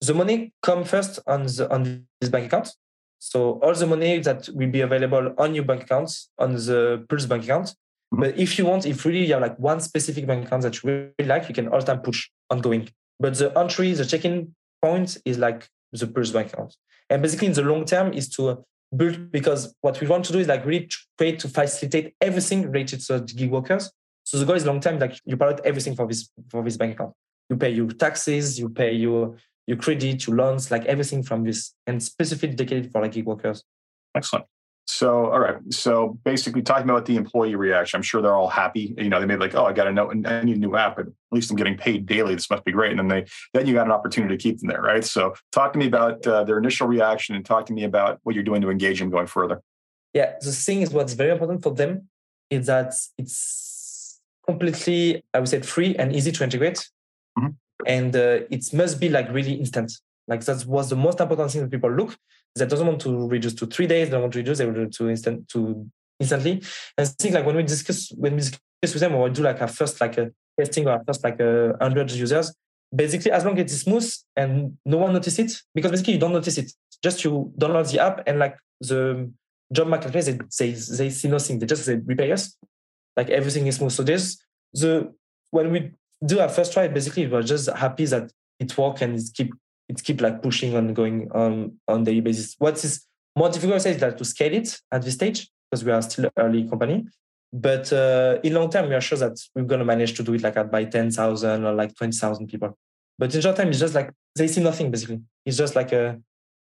The 0.00 0.14
money 0.14 0.52
come 0.62 0.84
first 0.84 1.18
on 1.26 1.44
the 1.44 1.68
on 1.70 2.06
this 2.20 2.30
bank 2.30 2.46
account. 2.46 2.70
So 3.18 3.60
all 3.62 3.74
the 3.74 3.86
money 3.86 4.18
that 4.20 4.48
will 4.54 4.70
be 4.70 4.80
available 4.80 5.34
on 5.36 5.54
your 5.54 5.64
bank 5.64 5.82
accounts 5.82 6.30
on 6.38 6.54
the 6.54 7.04
Puulse 7.08 7.28
bank 7.28 7.44
account. 7.44 7.66
Mm-hmm. 7.66 8.20
But 8.20 8.38
if 8.38 8.58
you 8.58 8.64
want, 8.64 8.86
if 8.86 9.04
really 9.04 9.26
you 9.26 9.34
have 9.34 9.42
like 9.42 9.58
one 9.58 9.80
specific 9.80 10.26
bank 10.26 10.46
account 10.46 10.62
that 10.62 10.82
you 10.82 10.88
really 10.90 11.28
like, 11.28 11.48
you 11.48 11.54
can 11.54 11.68
all 11.68 11.80
the 11.80 11.86
time 11.86 12.00
push 12.00 12.30
ongoing. 12.48 12.88
But 13.18 13.36
the 13.36 13.56
entry, 13.58 13.92
the 13.92 14.06
check-in 14.06 14.54
point 14.82 15.18
is 15.26 15.36
like 15.36 15.68
the 15.92 16.06
Puulse 16.06 16.32
bank 16.32 16.52
account. 16.52 16.76
And 17.10 17.20
basically 17.20 17.48
in 17.48 17.52
the 17.52 17.62
long 17.62 17.84
term 17.84 18.14
is 18.14 18.28
to 18.36 18.64
build 18.96 19.30
because 19.30 19.74
what 19.82 20.00
we 20.00 20.06
want 20.06 20.24
to 20.24 20.32
do 20.32 20.38
is 20.38 20.48
like 20.48 20.64
really 20.64 20.88
try 21.18 21.32
to 21.32 21.48
facilitate 21.48 22.14
everything 22.20 22.70
related 22.70 23.00
to 23.00 23.20
gig 23.20 23.50
workers. 23.50 23.90
So 24.30 24.38
the 24.38 24.46
goal 24.46 24.54
is 24.54 24.64
long 24.64 24.78
term, 24.78 25.00
like 25.00 25.20
you 25.24 25.36
pilot 25.36 25.60
everything 25.64 25.96
for 25.96 26.06
this 26.06 26.30
for 26.50 26.62
this 26.62 26.76
bank 26.76 26.92
account. 26.94 27.14
You 27.48 27.56
pay 27.56 27.70
your 27.70 27.88
taxes, 27.88 28.60
you 28.60 28.68
pay 28.68 28.92
your 28.92 29.34
your 29.66 29.76
credit, 29.76 30.24
your 30.24 30.36
loans, 30.36 30.70
like 30.70 30.84
everything 30.84 31.24
from 31.24 31.42
this, 31.42 31.74
and 31.88 32.00
specifically 32.00 32.54
dedicated 32.54 32.92
for 32.92 33.02
like 33.02 33.10
gig 33.10 33.26
workers. 33.26 33.64
Excellent. 34.14 34.44
So, 34.86 35.26
all 35.32 35.40
right. 35.40 35.56
So, 35.70 36.16
basically, 36.24 36.62
talking 36.62 36.88
about 36.88 37.06
the 37.06 37.16
employee 37.16 37.56
reaction, 37.56 37.98
I'm 37.98 38.04
sure 38.04 38.22
they're 38.22 38.36
all 38.36 38.48
happy. 38.48 38.94
You 38.96 39.08
know, 39.08 39.18
they 39.18 39.26
may 39.26 39.34
be 39.34 39.40
like, 39.40 39.56
oh, 39.56 39.64
I 39.64 39.72
got 39.72 39.88
a 39.88 39.90
to 39.90 39.94
know, 39.94 40.10
I 40.10 40.44
need 40.44 40.58
a 40.58 40.60
new 40.60 40.76
app, 40.76 40.94
but 40.94 41.06
at 41.06 41.12
least 41.32 41.50
I'm 41.50 41.56
getting 41.56 41.76
paid 41.76 42.06
daily. 42.06 42.36
This 42.36 42.48
must 42.50 42.64
be 42.64 42.70
great. 42.70 42.92
And 42.92 43.00
then 43.00 43.08
they, 43.08 43.24
then 43.52 43.66
you 43.66 43.74
got 43.74 43.86
an 43.86 43.92
opportunity 43.92 44.36
to 44.36 44.40
keep 44.40 44.60
them 44.60 44.68
there, 44.68 44.82
right? 44.82 45.04
So, 45.04 45.34
talk 45.50 45.72
to 45.72 45.78
me 45.80 45.88
about 45.88 46.24
uh, 46.24 46.44
their 46.44 46.58
initial 46.58 46.86
reaction, 46.86 47.34
and 47.34 47.44
talk 47.44 47.66
to 47.66 47.72
me 47.72 47.82
about 47.82 48.20
what 48.22 48.36
you're 48.36 48.44
doing 48.44 48.62
to 48.62 48.70
engage 48.70 49.00
them 49.00 49.10
going 49.10 49.26
further. 49.26 49.60
Yeah, 50.14 50.34
the 50.40 50.52
thing 50.52 50.82
is, 50.82 50.90
what's 50.90 51.14
very 51.14 51.32
important 51.32 51.64
for 51.64 51.74
them 51.74 52.08
is 52.48 52.66
that 52.66 52.94
it's 53.18 53.69
completely, 54.50 55.24
I 55.34 55.38
would 55.40 55.48
say, 55.48 55.60
free 55.60 55.94
and 55.96 56.14
easy 56.14 56.32
to 56.32 56.44
integrate 56.44 56.80
mm-hmm. 57.38 57.52
and 57.86 58.14
uh, 58.14 58.40
it 58.50 58.64
must 58.72 59.00
be 59.00 59.08
like 59.08 59.26
really 59.32 59.54
instant. 59.54 59.92
Like 60.30 60.44
that 60.44 60.64
was 60.66 60.90
the 60.90 60.96
most 60.96 61.20
important 61.20 61.50
thing 61.50 61.62
that 61.62 61.70
people 61.70 61.90
look. 61.90 62.16
That 62.56 62.68
doesn't 62.68 62.86
want 62.86 63.00
to 63.02 63.28
reduce 63.28 63.54
to 63.54 63.66
three 63.66 63.86
days. 63.86 64.08
They 64.08 64.12
don't 64.12 64.22
want 64.22 64.32
to 64.32 64.40
reduce. 64.40 64.58
They 64.58 64.66
want 64.66 64.92
to 64.92 65.08
instant 65.08 65.48
to 65.50 65.86
instantly. 66.18 66.52
And 66.96 67.02
I 67.02 67.04
think 67.04 67.34
like 67.34 67.46
when 67.46 67.56
we 67.56 67.62
discuss 67.62 68.10
when 68.16 68.34
we 68.34 68.40
discuss 68.40 68.94
with 68.94 69.00
them 69.00 69.14
or 69.14 69.24
we 69.24 69.30
do 69.30 69.42
like 69.42 69.60
a 69.60 69.68
first 69.68 70.00
like 70.00 70.18
a 70.18 70.30
testing 70.58 70.86
or 70.88 71.02
first 71.06 71.22
like 71.22 71.38
a 71.40 71.76
hundred 71.80 72.10
users, 72.10 72.52
basically 72.94 73.30
as 73.30 73.44
long 73.44 73.56
as 73.58 73.72
it's 73.72 73.82
smooth 73.82 74.08
and 74.36 74.76
no 74.84 74.98
one 74.98 75.12
notices 75.12 75.38
it, 75.38 75.52
because 75.74 75.90
basically 75.92 76.14
you 76.14 76.20
don't 76.20 76.32
notice 76.32 76.58
it. 76.58 76.72
Just 77.02 77.24
you 77.24 77.52
download 77.56 77.90
the 77.90 78.00
app 78.00 78.22
and 78.26 78.38
like 78.38 78.56
the 78.80 79.30
job 79.72 79.88
marketplace, 79.88 80.26
they, 80.26 80.38
they, 80.58 80.72
they 80.72 81.10
see 81.10 81.28
nothing. 81.28 81.58
They 81.58 81.66
just 81.66 81.84
say 81.84 81.94
repay 81.94 82.32
us. 82.32 82.56
Like 83.20 83.30
everything 83.40 83.66
is 83.66 83.76
smooth. 83.76 83.92
So 83.92 84.02
there's 84.02 84.26
the 84.72 85.12
when 85.50 85.66
we 85.72 85.78
do 86.24 86.40
our 86.40 86.48
first 86.48 86.72
try, 86.72 86.88
basically 86.88 87.26
we're 87.26 87.42
just 87.54 87.68
happy 87.84 88.06
that 88.06 88.32
it 88.58 88.70
worked 88.78 89.02
and 89.02 89.18
it 89.18 89.28
keep 89.36 89.50
it 89.90 90.02
keep 90.06 90.18
like 90.20 90.42
pushing 90.46 90.74
and 90.74 90.96
going 91.00 91.30
on 91.32 91.78
on 91.86 92.04
daily 92.04 92.22
basis. 92.28 92.54
What 92.58 92.82
is 92.84 93.06
more 93.36 93.50
difficult 93.50 93.84
is 93.86 93.98
that 93.98 94.16
to 94.18 94.24
scale 94.24 94.54
it 94.54 94.68
at 94.90 95.02
this 95.02 95.14
stage 95.14 95.48
because 95.70 95.84
we 95.84 95.92
are 95.92 96.02
still 96.02 96.30
early 96.38 96.68
company. 96.68 97.06
But 97.52 97.92
uh, 97.92 98.38
in 98.44 98.54
long 98.54 98.70
term, 98.70 98.88
we 98.88 98.94
are 98.94 99.00
sure 99.00 99.18
that 99.18 99.36
we're 99.54 99.64
to 99.64 99.84
manage 99.84 100.14
to 100.14 100.22
do 100.22 100.34
it 100.34 100.42
like 100.42 100.56
at 100.56 100.70
by 100.70 100.84
10,000 100.84 101.64
or 101.64 101.72
like 101.74 101.94
20,000 101.96 102.46
people. 102.46 102.76
But 103.18 103.34
in 103.34 103.40
short 103.40 103.56
time, 103.56 103.68
it's 103.68 103.80
just 103.80 103.94
like 103.94 104.10
they 104.36 104.46
see 104.46 104.62
nothing 104.62 104.90
basically. 104.90 105.20
It's 105.44 105.58
just 105.58 105.74
like 105.74 105.92
a, 105.92 106.20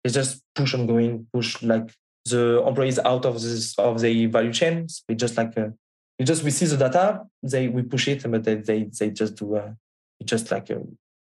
it's 0.03 0.15
just 0.15 0.43
push 0.55 0.75
on 0.75 0.87
going, 0.87 1.27
push 1.33 1.63
like 1.63 1.91
the 2.25 2.65
employees 2.67 2.99
out 2.99 3.25
of 3.27 3.35
this 3.35 3.79
of 3.79 4.01
the 4.01 4.27
value 4.27 4.53
chain. 4.53 4.89
So 4.89 5.03
it's 5.11 5.21
just 5.21 5.37
like 5.37 5.57
a, 5.57 5.75
we 6.21 6.27
just 6.27 6.45
we 6.45 6.51
see 6.51 6.67
the 6.67 6.77
data, 6.77 7.23
they 7.43 7.69
we 7.69 7.81
push 7.83 8.07
it, 8.07 8.31
but 8.31 8.45
they 8.45 8.57
they, 8.57 8.81
they 8.99 9.11
just 9.11 9.37
do 9.37 9.57
uh, 9.57 9.73
it's 10.21 10.29
just 10.29 10.51
like 10.51 10.71
uh, 10.71 10.81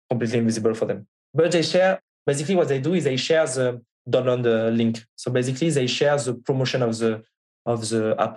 completely 0.08 0.38
invisible 0.38 0.72
for 0.72 0.86
them. 0.86 1.08
But 1.34 1.50
they 1.50 1.62
share 1.62 2.00
basically 2.24 2.54
what 2.54 2.68
they 2.68 2.78
do 2.78 2.94
is 2.94 3.02
they 3.02 3.16
share 3.16 3.44
the 3.44 3.82
download 4.08 4.44
the 4.44 4.70
link. 4.70 5.04
So 5.16 5.32
basically 5.32 5.70
they 5.70 5.88
share 5.88 6.16
the 6.16 6.34
promotion 6.34 6.80
of 6.82 6.96
the 6.96 7.24
of 7.66 7.88
the 7.88 8.14
app, 8.20 8.34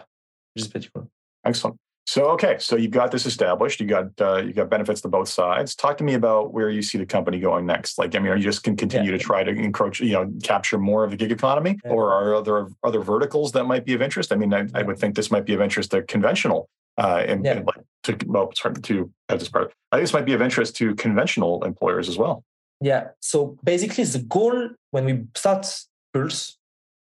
which 0.55 0.63
is 0.63 0.67
pretty 0.67 0.89
cool. 0.91 1.07
Excellent. 1.45 1.77
So 2.07 2.29
okay, 2.29 2.55
so 2.57 2.77
you've 2.77 2.91
got 2.91 3.11
this 3.11 3.25
established. 3.25 3.81
You 3.81 3.85
got 3.85 4.21
uh, 4.21 4.37
you 4.37 4.53
got 4.53 4.69
benefits 4.69 5.01
to 5.01 5.09
both 5.09 5.27
sides. 5.27 5.75
Talk 5.75 5.97
to 5.97 6.05
me 6.05 6.13
about 6.13 6.53
where 6.53 6.69
you 6.69 6.81
see 6.81 6.97
the 6.97 7.05
company 7.05 7.37
going 7.37 7.65
next. 7.65 7.97
Like, 7.97 8.15
I 8.15 8.19
mean, 8.19 8.31
are 8.31 8.37
you 8.37 8.43
just 8.43 8.63
can 8.63 8.77
continue 8.77 9.11
yeah. 9.11 9.17
to 9.17 9.23
try 9.23 9.43
to 9.43 9.51
encroach, 9.51 9.99
you 9.99 10.13
know, 10.13 10.31
capture 10.41 10.77
more 10.77 11.03
of 11.03 11.11
the 11.11 11.17
gig 11.17 11.33
economy, 11.33 11.77
yeah. 11.83 11.91
or 11.91 12.13
are 12.13 12.41
there 12.41 12.67
other 12.81 13.01
verticals 13.01 13.51
that 13.51 13.65
might 13.65 13.83
be 13.85 13.93
of 13.93 14.01
interest? 14.01 14.31
I 14.31 14.37
mean, 14.37 14.53
I, 14.53 14.61
yeah. 14.61 14.67
I, 14.73 14.83
would 14.83 14.97
think 14.97 15.15
this 15.15 15.29
might 15.29 15.45
be 15.45 15.53
of 15.53 15.59
interest 15.59 15.91
to 15.91 16.01
conventional 16.03 16.69
uh, 16.97 17.25
and, 17.27 17.45
and 17.45 17.65
like 17.65 17.83
to 18.03 18.17
well, 18.25 18.53
sorry, 18.55 18.75
to 18.75 19.11
have 19.27 19.39
this 19.39 19.49
part. 19.49 19.73
I 19.91 19.97
think 19.97 20.03
this 20.03 20.13
might 20.13 20.25
be 20.25 20.33
of 20.33 20.41
interest 20.41 20.77
to 20.77 20.95
conventional 20.95 21.65
employers 21.65 22.07
as 22.07 22.17
well. 22.17 22.45
Yeah. 22.79 23.09
So 23.19 23.57
basically, 23.65 24.05
the 24.05 24.19
goal 24.19 24.69
when 24.91 25.03
we 25.03 25.25
start 25.35 25.67
Puulse, 26.15 26.53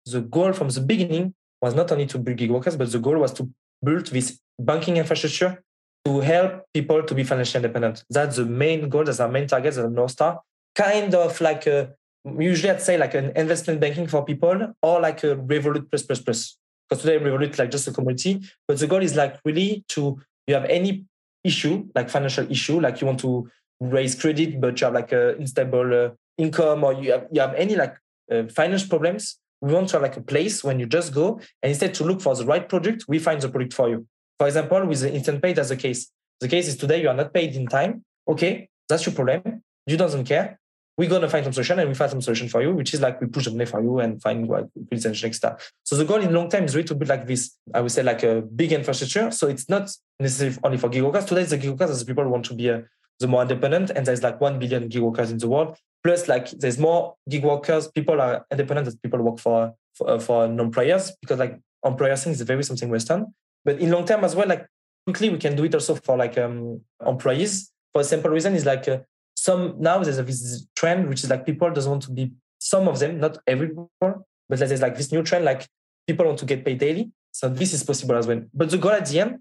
the 0.05 0.21
goal 0.21 0.53
from 0.53 0.69
the 0.69 0.79
beginning 0.79 1.33
was 1.61 1.75
not 1.75 1.91
only 1.91 2.05
to 2.05 2.17
build 2.19 2.37
gig 2.37 2.51
workers, 2.51 2.77
but 2.77 2.89
the 2.89 2.99
goal 2.99 3.17
was 3.17 3.33
to 3.33 3.49
build 3.83 4.07
this 4.07 4.39
banking 4.59 4.97
infrastructure 4.97 5.63
to 6.05 6.19
help 6.19 6.63
people 6.73 7.03
to 7.03 7.15
be 7.15 7.23
financially 7.23 7.63
independent. 7.63 8.03
That's 8.09 8.37
the 8.37 8.45
main 8.45 8.89
goal. 8.89 9.03
That's 9.03 9.19
our 9.19 9.29
main 9.29 9.47
target. 9.47 9.75
That's 9.75 9.87
the 9.87 9.89
North 9.89 10.11
Star. 10.11 10.41
Kind 10.75 11.15
of 11.15 11.39
like 11.39 11.65
a, 11.67 11.93
usually 12.39 12.71
I'd 12.71 12.81
say 12.81 12.97
like 12.97 13.13
an 13.13 13.31
investment 13.35 13.79
banking 13.79 14.07
for 14.07 14.25
people 14.25 14.73
or 14.81 14.99
like 14.99 15.23
a 15.23 15.35
Revolut 15.35 15.89
plus 15.89 16.03
plus 16.03 16.21
plus. 16.21 16.57
Because 16.89 17.03
today 17.03 17.23
Revolut 17.23 17.57
like 17.57 17.71
just 17.71 17.87
a 17.87 17.91
community, 17.91 18.41
but 18.67 18.77
the 18.77 18.87
goal 18.87 19.01
is 19.01 19.15
like 19.15 19.39
really 19.45 19.85
to 19.89 20.19
you 20.47 20.53
have 20.53 20.65
any 20.65 21.05
issue 21.43 21.87
like 21.95 22.09
financial 22.09 22.49
issue, 22.51 22.79
like 22.79 23.01
you 23.01 23.07
want 23.07 23.19
to 23.21 23.49
raise 23.79 24.15
credit, 24.15 24.59
but 24.59 24.79
you 24.79 24.85
have 24.85 24.93
like 24.93 25.11
a 25.11 25.35
unstable 25.35 25.93
uh, 25.93 26.09
income 26.37 26.83
or 26.83 26.93
you 26.93 27.11
have 27.11 27.27
you 27.31 27.41
have 27.41 27.53
any 27.55 27.75
like 27.75 27.95
uh, 28.31 28.43
finance 28.47 28.85
problems. 28.85 29.39
We 29.63 29.73
want 29.73 29.87
to 29.89 29.93
have 29.95 30.01
like 30.01 30.17
a 30.17 30.21
place 30.21 30.61
when 30.61 30.77
you 30.77 30.85
just 30.85 31.13
go 31.13 31.39
and 31.61 31.69
instead 31.69 31.93
to 31.93 32.03
look 32.03 32.19
for 32.19 32.35
the 32.35 32.45
right 32.45 32.67
product, 32.67 33.05
we 33.07 33.17
find 33.17 33.39
the 33.39 33.47
product 33.47 33.73
for 33.73 33.87
you. 33.87 34.05
For 34.37 34.45
example, 34.45 34.85
with 34.85 34.99
the 34.99 35.13
instant 35.13 35.41
pay, 35.41 35.53
that's 35.53 35.69
the 35.69 35.77
case. 35.77 36.11
The 36.41 36.49
case 36.49 36.67
is 36.67 36.75
today 36.75 37.01
you 37.01 37.07
are 37.07 37.15
not 37.15 37.33
paid 37.33 37.55
in 37.55 37.67
time. 37.67 38.03
Okay, 38.27 38.67
that's 38.89 39.05
your 39.05 39.15
problem. 39.15 39.63
You 39.87 39.95
doesn't 39.95 40.25
care. 40.25 40.59
We're 40.97 41.09
gonna 41.09 41.29
find 41.29 41.45
some 41.45 41.53
solution 41.53 41.79
and 41.79 41.87
we 41.87 41.95
find 41.95 42.11
some 42.11 42.19
solution 42.19 42.49
for 42.49 42.61
you, 42.61 42.73
which 42.73 42.93
is 42.93 42.99
like 42.99 43.21
we 43.21 43.27
push 43.27 43.45
the 43.45 43.51
money 43.51 43.65
for 43.65 43.81
you 43.81 43.99
and 43.99 44.21
find 44.21 44.49
what 44.49 44.67
next 44.91 45.23
extra. 45.23 45.57
So 45.83 45.95
the 45.95 46.03
goal 46.03 46.19
in 46.19 46.33
long 46.33 46.49
term 46.49 46.65
is 46.65 46.75
really 46.75 46.89
to 46.89 46.95
build 46.95 47.07
like 47.07 47.25
this, 47.25 47.57
I 47.73 47.79
would 47.79 47.93
say 47.93 48.03
like 48.03 48.23
a 48.23 48.41
big 48.41 48.73
infrastructure. 48.73 49.31
So 49.31 49.47
it's 49.47 49.69
not 49.69 49.89
necessarily 50.19 50.57
only 50.61 50.77
for 50.77 50.89
gig 50.89 51.03
workers. 51.03 51.23
Today 51.23 51.45
the 51.45 51.57
gig 51.57 51.69
workers 51.69 51.91
as 51.91 52.03
people 52.03 52.27
want 52.27 52.43
to 52.47 52.53
be 52.53 52.67
a, 52.67 52.79
uh, 52.79 52.81
the 53.19 53.27
more 53.27 53.43
independent 53.43 53.91
and 53.91 54.05
there's 54.05 54.21
like 54.21 54.41
1 54.41 54.59
billion 54.59 54.89
gig 54.89 55.01
workers 55.01 55.31
in 55.31 55.37
the 55.37 55.47
world. 55.47 55.77
Plus 56.03 56.27
like 56.27 56.49
there's 56.51 56.77
more 56.77 57.15
gig 57.29 57.43
workers, 57.43 57.87
people 57.87 58.19
are 58.19 58.45
independent 58.51 58.87
as 58.87 58.95
people 58.95 59.21
work 59.21 59.39
for 59.39 59.73
for, 59.95 60.09
uh, 60.09 60.19
for 60.19 60.47
non-employers 60.47 61.15
because 61.21 61.39
like 61.39 61.59
employer 61.85 62.15
thing 62.15 62.33
is 62.33 62.41
very 62.41 62.63
something 62.63 62.89
Western. 62.89 63.33
But 63.63 63.79
in 63.79 63.91
long 63.91 64.05
term 64.05 64.23
as 64.23 64.35
well, 64.35 64.47
like 64.47 64.67
quickly 65.05 65.29
we 65.29 65.37
can 65.37 65.55
do 65.55 65.63
it 65.63 65.73
also 65.73 65.95
for 65.95 66.17
like 66.17 66.37
um, 66.37 66.81
employees. 67.05 67.71
For 67.93 68.01
a 68.01 68.03
simple 68.03 68.31
reason 68.31 68.55
is 68.55 68.65
like 68.65 68.87
uh, 68.87 68.99
some 69.35 69.75
now 69.79 70.03
there's 70.03 70.17
a 70.17 70.23
this 70.23 70.65
trend 70.75 71.09
which 71.09 71.23
is 71.23 71.29
like 71.29 71.45
people 71.45 71.69
doesn't 71.71 71.89
want 71.89 72.03
to 72.03 72.11
be 72.11 72.31
some 72.59 72.87
of 72.87 72.99
them, 72.99 73.19
not 73.19 73.37
everyone, 73.45 73.87
but 73.99 74.59
there's 74.59 74.81
like 74.81 74.97
this 74.97 75.11
new 75.11 75.21
trend 75.21 75.45
like 75.45 75.67
people 76.07 76.25
want 76.25 76.39
to 76.39 76.45
get 76.45 76.65
paid 76.65 76.79
daily. 76.79 77.11
So 77.31 77.49
this 77.49 77.73
is 77.73 77.83
possible 77.83 78.15
as 78.15 78.27
well. 78.27 78.41
But 78.53 78.69
the 78.69 78.77
goal 78.77 78.91
at 78.91 79.05
the 79.05 79.19
end 79.19 79.39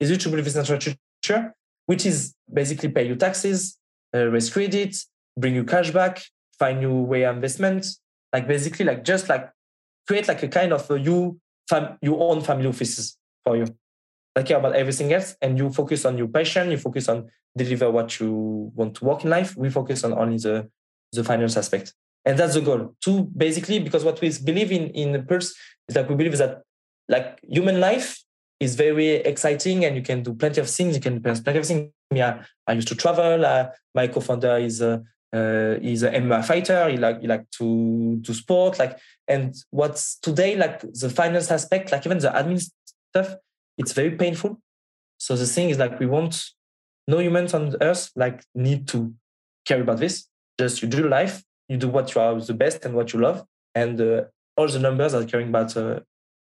is 0.00 0.10
you 0.10 0.16
to 0.16 0.28
build 0.28 0.44
this 0.44 0.56
infrastructure, 0.56 1.54
which 1.86 2.06
is 2.06 2.34
basically 2.52 2.88
pay 2.88 3.06
your 3.06 3.16
taxes, 3.16 3.78
uh, 4.14 4.26
raise 4.26 4.50
credit, 4.50 4.96
bring 5.36 5.54
you 5.54 5.64
cash 5.64 5.90
back, 5.90 6.22
find 6.58 6.80
new 6.80 7.02
way 7.02 7.24
investment, 7.24 7.86
like 8.32 8.46
basically 8.46 8.84
like 8.84 9.04
just 9.04 9.28
like 9.28 9.50
create 10.06 10.28
like 10.28 10.42
a 10.42 10.48
kind 10.48 10.72
of 10.72 10.90
a 10.90 10.98
you 10.98 11.38
fam- 11.68 11.98
your 12.02 12.20
own 12.30 12.42
family 12.42 12.66
offices 12.66 13.16
for 13.44 13.56
you. 13.56 13.66
I 14.36 14.42
care 14.42 14.58
about 14.58 14.74
everything 14.74 15.12
else, 15.12 15.36
and 15.40 15.56
you 15.56 15.70
focus 15.70 16.04
on 16.04 16.18
your 16.18 16.28
passion. 16.28 16.70
You 16.70 16.78
focus 16.78 17.08
on 17.08 17.30
deliver 17.56 17.90
what 17.90 18.18
you 18.18 18.72
want 18.74 18.96
to 18.96 19.04
work 19.04 19.24
in 19.24 19.30
life. 19.30 19.56
We 19.56 19.70
focus 19.70 20.02
on 20.04 20.12
only 20.12 20.38
the 20.38 20.68
the 21.12 21.22
finance 21.22 21.56
aspect, 21.56 21.94
and 22.24 22.36
that's 22.38 22.54
the 22.54 22.60
goal. 22.60 22.94
To 23.02 23.24
basically, 23.36 23.78
because 23.78 24.04
what 24.04 24.20
we 24.20 24.32
believe 24.44 24.72
in 24.72 24.88
in 24.90 25.24
Puulse 25.26 25.54
is 25.88 25.94
that 25.94 26.08
we 26.08 26.16
believe 26.16 26.36
that 26.38 26.62
like 27.08 27.38
human 27.48 27.78
life 27.78 28.24
is 28.58 28.74
very 28.74 29.08
exciting, 29.32 29.84
and 29.84 29.94
you 29.94 30.02
can 30.02 30.22
do 30.22 30.34
plenty 30.34 30.60
of 30.60 30.68
things. 30.68 30.96
You 30.96 31.00
can 31.00 31.20
do 31.20 31.20
plenty 31.20 31.58
of 31.58 31.66
things. 31.66 31.92
Yeah, 32.12 32.42
I 32.66 32.72
used 32.72 32.88
to 32.88 32.96
travel. 32.96 33.46
Uh, 33.46 33.68
my 33.94 34.08
co-founder 34.08 34.58
is 34.58 34.80
a 34.80 35.02
uh, 35.34 35.80
he's 35.80 36.02
an 36.04 36.14
MMA 36.14 36.44
fighter. 36.44 36.88
He 36.88 36.96
like 36.96 37.20
he 37.20 37.26
like 37.26 37.50
to 37.58 38.20
to 38.24 38.34
sport. 38.34 38.78
Like 38.78 38.98
and 39.26 39.54
what's 39.70 40.16
today 40.20 40.54
like 40.56 40.80
the 40.80 41.10
finance 41.10 41.50
aspect, 41.50 41.90
like 41.90 42.06
even 42.06 42.18
the 42.18 42.28
admin 42.28 42.62
stuff, 43.10 43.34
it's 43.76 43.92
very 43.92 44.12
painful. 44.12 44.60
So 45.18 45.34
the 45.36 45.46
thing 45.46 45.70
is 45.70 45.78
like 45.78 45.98
we 45.98 46.06
want 46.06 46.42
no 47.08 47.18
humans 47.18 47.52
on 47.52 47.74
earth 47.80 48.10
like 48.14 48.44
need 48.54 48.86
to 48.88 49.12
care 49.66 49.80
about 49.80 49.98
this. 49.98 50.28
Just 50.58 50.82
you 50.82 50.88
do 50.88 51.08
life, 51.08 51.42
you 51.68 51.76
do 51.76 51.88
what 51.88 52.14
you 52.14 52.20
are 52.20 52.40
the 52.40 52.54
best 52.54 52.84
and 52.84 52.94
what 52.94 53.12
you 53.12 53.20
love, 53.20 53.44
and 53.74 54.00
uh, 54.00 54.24
all 54.56 54.68
the 54.68 54.78
numbers 54.78 55.14
are 55.14 55.24
caring 55.24 55.48
about 55.48 55.76
uh, 55.76 56.00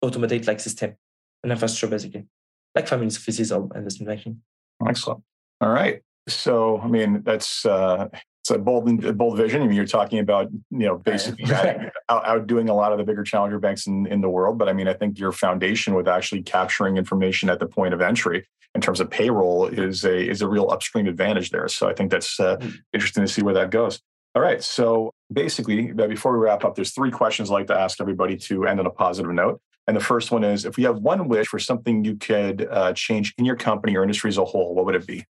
automate 0.04 0.46
like 0.46 0.60
system 0.60 0.94
and 1.42 1.50
infrastructure 1.50 1.90
basically, 1.90 2.26
like 2.74 2.86
family 2.86 3.08
offices 3.08 3.50
or 3.50 3.68
investment 3.74 4.08
banking. 4.08 4.42
Excellent. 4.86 5.24
All 5.60 5.70
right. 5.70 6.02
So 6.28 6.78
I 6.78 6.86
mean 6.86 7.22
that's 7.24 7.66
uh, 7.66 8.08
it's 8.46 8.56
a 8.56 8.58
bold, 8.62 9.18
bold 9.18 9.36
vision. 9.36 9.60
I 9.60 9.66
mean, 9.66 9.74
you're 9.74 9.86
talking 9.86 10.20
about, 10.20 10.50
you 10.70 10.86
know, 10.86 10.98
basically 10.98 11.52
out, 11.52 11.92
outdoing 12.08 12.68
a 12.68 12.74
lot 12.74 12.92
of 12.92 12.98
the 12.98 13.04
bigger 13.04 13.24
challenger 13.24 13.58
banks 13.58 13.88
in, 13.88 14.06
in 14.06 14.20
the 14.20 14.28
world. 14.28 14.56
But 14.56 14.68
I 14.68 14.72
mean, 14.72 14.86
I 14.86 14.92
think 14.92 15.18
your 15.18 15.32
foundation 15.32 15.94
with 15.94 16.06
actually 16.06 16.42
capturing 16.42 16.96
information 16.96 17.50
at 17.50 17.58
the 17.58 17.66
point 17.66 17.92
of 17.92 18.00
entry 18.00 18.46
in 18.76 18.80
terms 18.80 19.00
of 19.00 19.10
payroll 19.10 19.66
is 19.66 20.04
a 20.04 20.28
is 20.28 20.42
a 20.42 20.48
real 20.48 20.68
upstream 20.70 21.08
advantage 21.08 21.50
there. 21.50 21.66
So 21.66 21.88
I 21.88 21.94
think 21.94 22.12
that's 22.12 22.38
uh, 22.38 22.58
mm. 22.58 22.74
interesting 22.92 23.24
to 23.24 23.28
see 23.28 23.42
where 23.42 23.54
that 23.54 23.70
goes. 23.70 24.00
All 24.36 24.42
right. 24.42 24.62
So 24.62 25.10
basically, 25.32 25.92
before 25.92 26.38
we 26.38 26.44
wrap 26.44 26.64
up, 26.64 26.76
there's 26.76 26.92
three 26.92 27.10
questions 27.10 27.50
I'd 27.50 27.54
like 27.54 27.66
to 27.68 27.78
ask 27.78 28.00
everybody 28.00 28.36
to 28.36 28.66
end 28.66 28.78
on 28.78 28.86
a 28.86 28.90
positive 28.90 29.32
note. 29.32 29.60
And 29.88 29.96
the 29.96 30.00
first 30.00 30.30
one 30.30 30.44
is 30.44 30.64
if 30.64 30.78
you 30.78 30.86
have 30.86 30.98
one 30.98 31.26
wish 31.26 31.48
for 31.48 31.58
something 31.58 32.04
you 32.04 32.16
could 32.16 32.68
uh, 32.70 32.92
change 32.92 33.34
in 33.38 33.44
your 33.44 33.56
company 33.56 33.96
or 33.96 34.02
industry 34.02 34.28
as 34.28 34.38
a 34.38 34.44
whole, 34.44 34.74
what 34.74 34.84
would 34.84 34.94
it 34.94 35.06
be? 35.06 35.24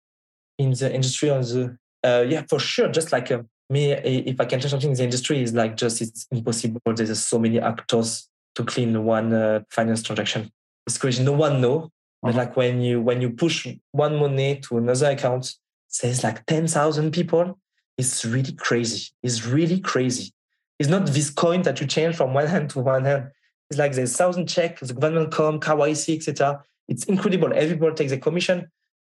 In 0.59 0.71
the 0.71 0.95
industry 0.95 1.31
on 1.31 1.41
the 1.41 1.79
uh, 2.05 2.25
yeah, 2.29 2.43
for 2.49 2.59
sure. 2.59 2.89
Just 2.89 3.13
like 3.13 3.31
uh, 3.31 3.43
me, 3.71 3.93
if 3.93 4.41
I 4.41 4.45
can 4.45 4.61
change 4.61 4.71
something 4.71 4.91
in 4.91 4.97
the 4.97 5.05
industry, 5.05 5.43
is 5.43 5.55
like 5.55 5.77
just 5.77 6.01
it's 6.01 6.27
impossible. 6.31 6.81
There's 6.87 7.25
so 7.25 7.39
many 7.39 7.61
actors 7.61 8.29
to 8.55 8.65
clean 8.65 9.05
one 9.05 9.33
uh, 9.33 9.61
finance 9.71 10.03
transaction. 10.03 10.51
It's 10.87 10.99
crazy. 10.99 11.23
No 11.23 11.33
one 11.33 11.61
know. 11.61 11.91
But 12.23 12.31
uh-huh. 12.31 12.39
like 12.39 12.57
when 12.57 12.81
you 12.81 13.01
when 13.01 13.21
you 13.21 13.31
push 13.31 13.67
one 13.93 14.17
money 14.17 14.61
to 14.69 14.79
another 14.79 15.11
account, 15.11 15.55
says 15.89 16.23
like 16.23 16.45
ten 16.47 16.67
thousand 16.67 17.13
people. 17.13 17.59
It's 17.99 18.25
really 18.25 18.53
crazy. 18.53 19.11
It's 19.23 19.45
really 19.45 19.79
crazy. 19.79 20.33
It's 20.79 20.89
not 20.89 21.07
this 21.07 21.31
coin 21.31 21.63
that 21.63 21.81
you 21.81 21.87
change 21.87 22.17
from 22.17 22.33
one 22.35 22.47
hand 22.47 22.71
to 22.71 22.81
one 22.81 23.05
hand. 23.05 23.31
It's 23.71 23.79
like 23.79 23.93
there's 23.93 24.17
thousand 24.17 24.49
check, 24.49 24.81
the 24.81 24.95
government 24.95 25.31
come, 25.31 25.61
KYC, 25.61 26.17
etc. 26.17 26.65
It's 26.89 27.05
incredible. 27.05 27.53
Everybody 27.55 27.95
takes 27.95 28.13
a 28.13 28.19
commission 28.19 28.71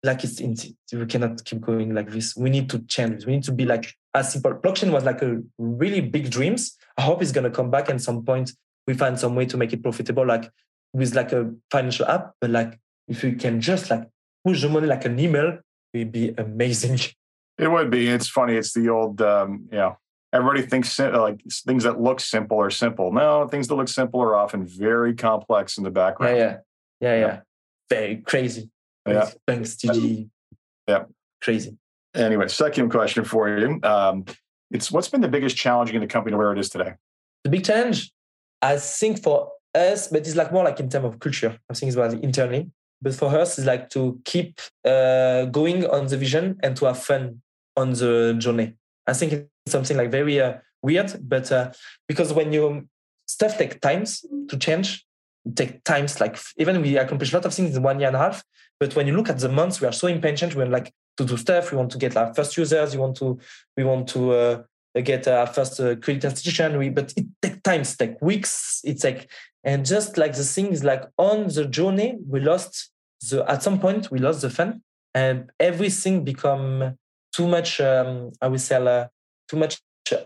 like 0.05 0.23
it's, 0.23 0.39
it's 0.39 0.69
we 0.93 1.05
cannot 1.05 1.43
keep 1.43 1.61
going 1.61 1.93
like 1.93 2.11
this. 2.11 2.35
We 2.35 2.49
need 2.49 2.69
to 2.69 2.79
change. 2.79 3.25
We 3.25 3.33
need 3.33 3.43
to 3.43 3.51
be 3.51 3.65
like 3.65 3.93
as 4.13 4.31
simple. 4.31 4.53
Blockchain 4.53 4.91
was 4.91 5.03
like 5.03 5.21
a 5.21 5.41
really 5.57 6.01
big 6.01 6.29
dreams. 6.29 6.77
I 6.97 7.01
hope 7.01 7.21
it's 7.21 7.31
gonna 7.31 7.51
come 7.51 7.71
back 7.71 7.89
at 7.89 7.99
some 8.01 8.23
point. 8.23 8.53
We 8.87 8.93
find 8.93 9.19
some 9.19 9.35
way 9.35 9.45
to 9.47 9.57
make 9.57 9.73
it 9.73 9.81
profitable, 9.81 10.25
like 10.25 10.49
with 10.93 11.15
like 11.15 11.31
a 11.31 11.51
financial 11.71 12.05
app. 12.05 12.33
But 12.39 12.51
like 12.51 12.79
if 13.07 13.23
we 13.23 13.33
can 13.33 13.59
just 13.59 13.89
like 13.89 14.07
push 14.45 14.61
the 14.61 14.69
money 14.69 14.87
like 14.87 15.05
an 15.05 15.19
email, 15.19 15.59
it'd 15.93 16.11
be 16.11 16.33
amazing. 16.37 16.99
It 17.57 17.71
would 17.71 17.89
be. 17.89 18.09
It's 18.09 18.27
funny. 18.27 18.57
It's 18.57 18.73
the 18.73 18.89
old, 18.89 19.21
um, 19.21 19.69
you 19.71 19.77
know, 19.77 19.97
everybody 20.33 20.61
thinks 20.61 20.99
like 20.99 21.41
things 21.65 21.85
that 21.85 22.01
look 22.01 22.19
simple 22.19 22.59
are 22.59 22.69
simple. 22.69 23.13
No, 23.13 23.47
things 23.47 23.69
that 23.69 23.75
look 23.75 23.87
simple 23.87 24.21
are 24.21 24.35
often 24.35 24.65
very 24.65 25.15
complex 25.15 25.77
in 25.77 25.85
the 25.85 25.89
background. 25.89 26.35
Yeah, 26.35 26.43
yeah, 26.43 26.57
yeah, 26.99 27.13
yeah. 27.13 27.27
yeah. 27.27 27.39
Very 27.89 28.17
crazy. 28.17 28.69
Yeah. 29.07 29.29
Thanks 29.47 29.75
the 29.75 30.27
yeah. 30.87 31.03
Crazy. 31.41 31.77
Anyway, 32.15 32.47
second 32.47 32.89
question 32.89 33.23
for 33.23 33.49
you. 33.49 33.79
Um, 33.83 34.25
it's 34.71 34.91
what's 34.91 35.09
been 35.09 35.21
the 35.21 35.27
biggest 35.27 35.55
challenge 35.57 35.91
in 35.91 36.01
the 36.01 36.07
company 36.07 36.31
to 36.31 36.37
where 36.37 36.51
it 36.53 36.59
is 36.59 36.69
today? 36.69 36.93
The 37.43 37.49
big 37.49 37.65
challenge, 37.65 38.11
I 38.61 38.77
think 38.77 39.21
for 39.21 39.51
us, 39.75 40.07
but 40.07 40.21
it's 40.21 40.35
like 40.35 40.51
more 40.51 40.63
like 40.63 40.79
in 40.79 40.89
terms 40.89 41.05
of 41.05 41.19
culture. 41.19 41.59
I 41.69 41.73
think 41.73 41.89
it's 41.89 41.97
about 41.97 42.13
internally. 42.13 42.71
But 43.01 43.13
for 43.13 43.27
us, 43.37 43.59
it's 43.59 43.67
like 43.67 43.89
to 43.91 44.19
keep 44.25 44.59
uh, 44.85 45.45
going 45.45 45.85
on 45.85 46.07
the 46.07 46.17
vision 46.17 46.57
and 46.63 46.75
to 46.77 46.85
have 46.85 47.03
fun 47.03 47.41
on 47.75 47.91
the 47.91 48.35
journey. 48.37 48.73
I 49.05 49.13
think 49.13 49.33
it's 49.33 49.49
something 49.67 49.97
like 49.97 50.11
very 50.11 50.41
uh, 50.41 50.55
weird, 50.81 51.15
but 51.21 51.51
uh, 51.51 51.71
because 52.07 52.33
when 52.33 52.53
you 52.53 52.87
stuff 53.27 53.57
take 53.57 53.81
times 53.81 54.25
to 54.49 54.57
change, 54.57 55.05
take 55.53 55.83
times 55.83 56.19
like 56.19 56.37
even 56.57 56.81
we 56.81 56.97
accomplish 56.97 57.31
a 57.31 57.35
lot 57.35 57.45
of 57.45 57.53
things 57.53 57.75
in 57.75 57.83
one 57.83 57.99
year 57.99 58.07
and 58.07 58.15
a 58.15 58.19
half 58.19 58.43
but 58.79 58.95
when 58.95 59.07
you 59.07 59.15
look 59.15 59.29
at 59.29 59.39
the 59.39 59.49
months 59.49 59.79
we 59.79 59.87
are 59.87 59.93
so 59.93 60.07
impatient. 60.07 60.55
We 60.55 60.59
want 60.59 60.71
like 60.71 60.93
to 61.17 61.25
do 61.25 61.37
stuff 61.37 61.71
we 61.71 61.77
want 61.77 61.91
to 61.91 61.97
get 61.97 62.17
our 62.17 62.33
first 62.33 62.57
users 62.57 62.93
we 62.93 63.01
want 63.01 63.15
to 63.17 63.39
we 63.77 63.83
want 63.83 64.07
to 64.09 64.31
uh, 64.31 64.63
get 65.03 65.27
our 65.27 65.47
first 65.47 65.79
uh, 65.79 65.95
credit 65.97 66.23
institution. 66.23 66.77
We 66.77 66.89
but 66.89 67.13
it 67.15 67.25
takes 67.41 67.61
times 67.61 67.95
take 67.95 68.21
weeks 68.21 68.81
it's 68.83 69.03
like 69.03 69.29
and 69.63 69.85
just 69.85 70.17
like 70.17 70.33
the 70.33 70.43
thing 70.43 70.67
is 70.67 70.83
like 70.83 71.03
on 71.17 71.47
the 71.47 71.65
journey 71.65 72.17
we 72.27 72.39
lost 72.39 72.91
the 73.29 73.45
at 73.49 73.63
some 73.63 73.79
point 73.79 74.11
we 74.11 74.19
lost 74.19 74.41
the 74.41 74.49
fun 74.49 74.81
and 75.13 75.51
everything 75.59 76.23
become 76.23 76.97
too 77.33 77.47
much 77.47 77.79
um, 77.79 78.31
i 78.41 78.47
would 78.47 78.61
say 78.61 78.75
uh, 78.75 79.07
too 79.47 79.57
much 79.57 79.79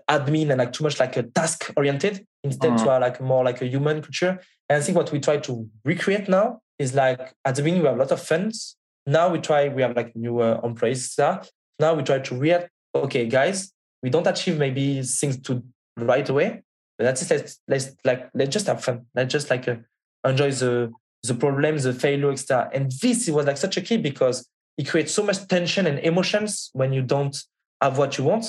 admin 0.10 0.50
and 0.50 0.58
like 0.58 0.74
too 0.74 0.84
much 0.84 1.00
like 1.00 1.16
a 1.18 1.24
task 1.24 1.72
oriented 1.78 2.26
instead 2.44 2.78
to 2.78 2.90
are 2.90 3.00
like 3.00 3.22
more 3.22 3.44
like 3.44 3.62
a 3.62 3.68
human 3.68 4.02
culture. 4.02 4.40
And 4.70 4.78
I 4.78 4.82
think 4.82 4.96
what 4.96 5.12
we 5.12 5.20
try 5.20 5.38
to 5.38 5.68
recreate 5.84 6.30
now 6.30 6.62
is 6.78 6.94
like 6.94 7.34
at 7.44 7.56
the 7.56 7.64
beginning 7.64 7.82
we 7.82 7.88
have 7.88 7.98
a 7.98 8.00
lot 8.00 8.12
of 8.12 8.22
fun, 8.22 8.52
now 9.06 9.30
we 9.30 9.40
try, 9.40 9.68
we 9.70 9.82
have 9.82 9.96
like 9.96 10.16
new 10.16 10.40
uh, 10.40 10.62
employees. 10.64 11.16
Now 11.18 11.94
we 11.96 12.04
try 12.04 12.20
to 12.20 12.36
react, 12.36 12.70
okay, 12.94 13.26
guys, 13.26 13.72
we 14.04 14.10
don't 14.10 14.28
achieve 14.28 14.58
maybe 14.58 15.02
things 15.02 15.40
to 15.42 15.64
right 15.98 16.28
away, 16.30 16.62
but 16.98 17.06
that's 17.06 17.24
it. 17.24 17.30
Let's, 17.32 17.60
let's 17.68 17.96
like, 18.06 18.30
let's 18.34 18.52
just 18.52 18.68
have 18.68 18.84
fun. 18.84 19.08
Let's 19.16 19.32
just 19.32 19.50
like 19.50 19.68
uh, 19.68 19.78
enjoy 20.26 20.52
the, 20.52 20.92
the 21.24 21.34
problems, 21.34 21.84
the 21.84 21.94
failure, 21.94 22.32
etc. 22.32 22.70
And 22.74 22.92
this 23.02 23.28
was 23.30 23.46
like 23.48 23.58
such 23.58 23.78
a 23.78 23.82
key 23.82 23.98
because 23.98 24.48
it 24.78 24.88
creates 24.88 25.14
so 25.14 25.24
much 25.24 25.48
tension 25.48 25.88
and 25.88 26.00
emotions 26.00 26.70
when 26.74 26.94
you 26.94 27.02
don't 27.02 27.36
have 27.82 27.98
what 27.98 28.18
you 28.18 28.24
want. 28.24 28.46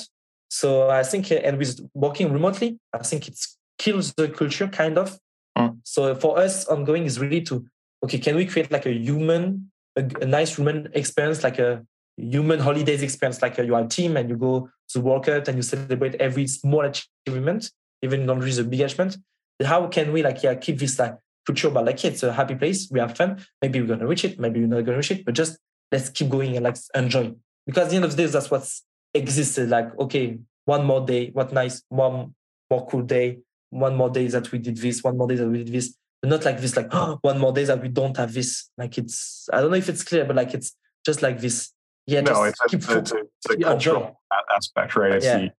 So 0.49 0.89
I 0.89 1.03
think, 1.03 1.31
uh, 1.31 1.35
and 1.35 1.57
with 1.57 1.79
working 1.93 2.31
remotely, 2.31 2.77
I 2.93 2.99
think 2.99 3.27
it 3.27 3.39
kills 3.77 4.13
the 4.13 4.29
culture 4.29 4.67
kind 4.67 4.97
of. 4.97 5.17
Mm. 5.57 5.79
So 5.83 6.15
for 6.15 6.39
us, 6.39 6.65
ongoing 6.67 7.05
is 7.05 7.19
really 7.19 7.41
to 7.41 7.65
okay, 8.03 8.17
can 8.17 8.35
we 8.35 8.45
create 8.45 8.71
like 8.71 8.85
a 8.85 8.93
human, 8.93 9.71
a, 9.95 10.03
a 10.21 10.25
nice 10.25 10.55
human 10.55 10.89
experience, 10.93 11.43
like 11.43 11.59
a 11.59 11.85
human 12.17 12.59
holidays 12.59 13.01
experience, 13.01 13.41
like 13.41 13.57
a, 13.59 13.65
you 13.65 13.75
are 13.75 13.83
a 13.83 13.87
team 13.87 14.17
and 14.17 14.29
you 14.29 14.35
go 14.35 14.69
to 14.89 14.99
work 14.99 15.27
out 15.27 15.47
and 15.47 15.57
you 15.57 15.61
celebrate 15.61 16.15
every 16.15 16.47
small 16.47 16.81
achievement, 16.81 17.71
even 18.01 18.25
don't 18.25 18.39
reach 18.39 18.57
a 18.57 18.63
big 18.63 18.81
achievement. 18.81 19.17
How 19.63 19.87
can 19.87 20.11
we 20.11 20.23
like 20.23 20.41
yeah 20.41 20.55
keep 20.55 20.79
this 20.79 20.97
like 20.97 21.15
culture 21.45 21.69
but 21.69 21.85
like 21.85 22.03
it's 22.03 22.23
a 22.23 22.33
happy 22.33 22.55
place, 22.55 22.89
we 22.91 22.99
have 22.99 23.15
fun. 23.15 23.45
Maybe 23.61 23.81
we're 23.81 23.87
gonna 23.87 24.07
reach 24.07 24.25
it, 24.25 24.39
maybe 24.39 24.59
we're 24.59 24.67
not 24.67 24.85
gonna 24.85 24.97
reach 24.97 25.11
it, 25.11 25.25
but 25.25 25.35
just 25.35 25.57
let's 25.91 26.09
keep 26.09 26.29
going 26.29 26.55
and 26.55 26.63
like 26.63 26.77
enjoy. 26.95 27.33
Because 27.65 27.85
at 27.85 27.89
the 27.89 27.95
end 27.97 28.05
of 28.05 28.11
the 28.11 28.17
day, 28.17 28.25
that's 28.25 28.49
what's 28.49 28.83
existed. 29.13 29.69
Like, 29.69 29.97
okay, 29.99 30.39
one 30.65 30.85
more 30.85 31.05
day, 31.05 31.29
what 31.31 31.53
nice, 31.53 31.83
one 31.89 32.33
more 32.69 32.87
cool 32.87 33.03
day, 33.03 33.39
one 33.71 33.95
more 33.95 34.09
day 34.09 34.27
that 34.27 34.51
we 34.51 34.59
did 34.59 34.77
this, 34.77 35.03
one 35.03 35.17
more 35.17 35.27
day 35.27 35.35
that 35.35 35.49
we 35.49 35.63
did 35.63 35.73
this. 35.73 35.95
But 36.21 36.29
not 36.29 36.45
like 36.45 36.61
this 36.61 36.77
like 36.77 36.89
oh, 36.91 37.17
one 37.21 37.39
more 37.39 37.51
day 37.51 37.63
that 37.63 37.81
we 37.81 37.87
don't 37.87 38.15
have 38.17 38.33
this. 38.33 38.69
Like 38.77 38.97
it's 38.97 39.49
i 39.51 39.59
don't 39.59 39.71
know 39.71 39.77
if 39.77 39.89
it's 39.89 40.03
clear 40.03 40.25
but 40.25 40.35
like 40.35 40.53
it's 40.53 40.75
just 41.05 41.21
like 41.21 41.39
this. 41.39 41.71
Yeah 42.05 42.21
no 42.21 42.43
it's, 42.43 42.59
keep, 42.67 42.87
a, 42.89 42.97
it's, 42.97 43.11
a, 43.11 43.17
it's 43.17 43.49
a 43.49 43.57
cultural 43.57 44.21
aspect 44.55 44.95
right? 44.95 45.13
It's 45.13 45.25
yeah. 45.25 45.37
the, 45.37 45.51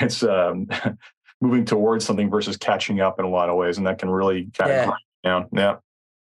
it's 0.00 0.22
um 0.22 0.66
moving 1.40 1.64
towards 1.64 2.04
something 2.04 2.30
versus 2.30 2.56
catching 2.56 3.00
up 3.00 3.18
in 3.20 3.24
a 3.24 3.28
lot 3.28 3.48
of 3.48 3.56
ways 3.56 3.78
and 3.78 3.86
that 3.86 3.98
can 3.98 4.10
really 4.10 4.50
kind 4.54 4.70
yeah. 4.70 4.88
of 4.88 4.94
down. 5.22 5.48
Yeah. 5.52 5.76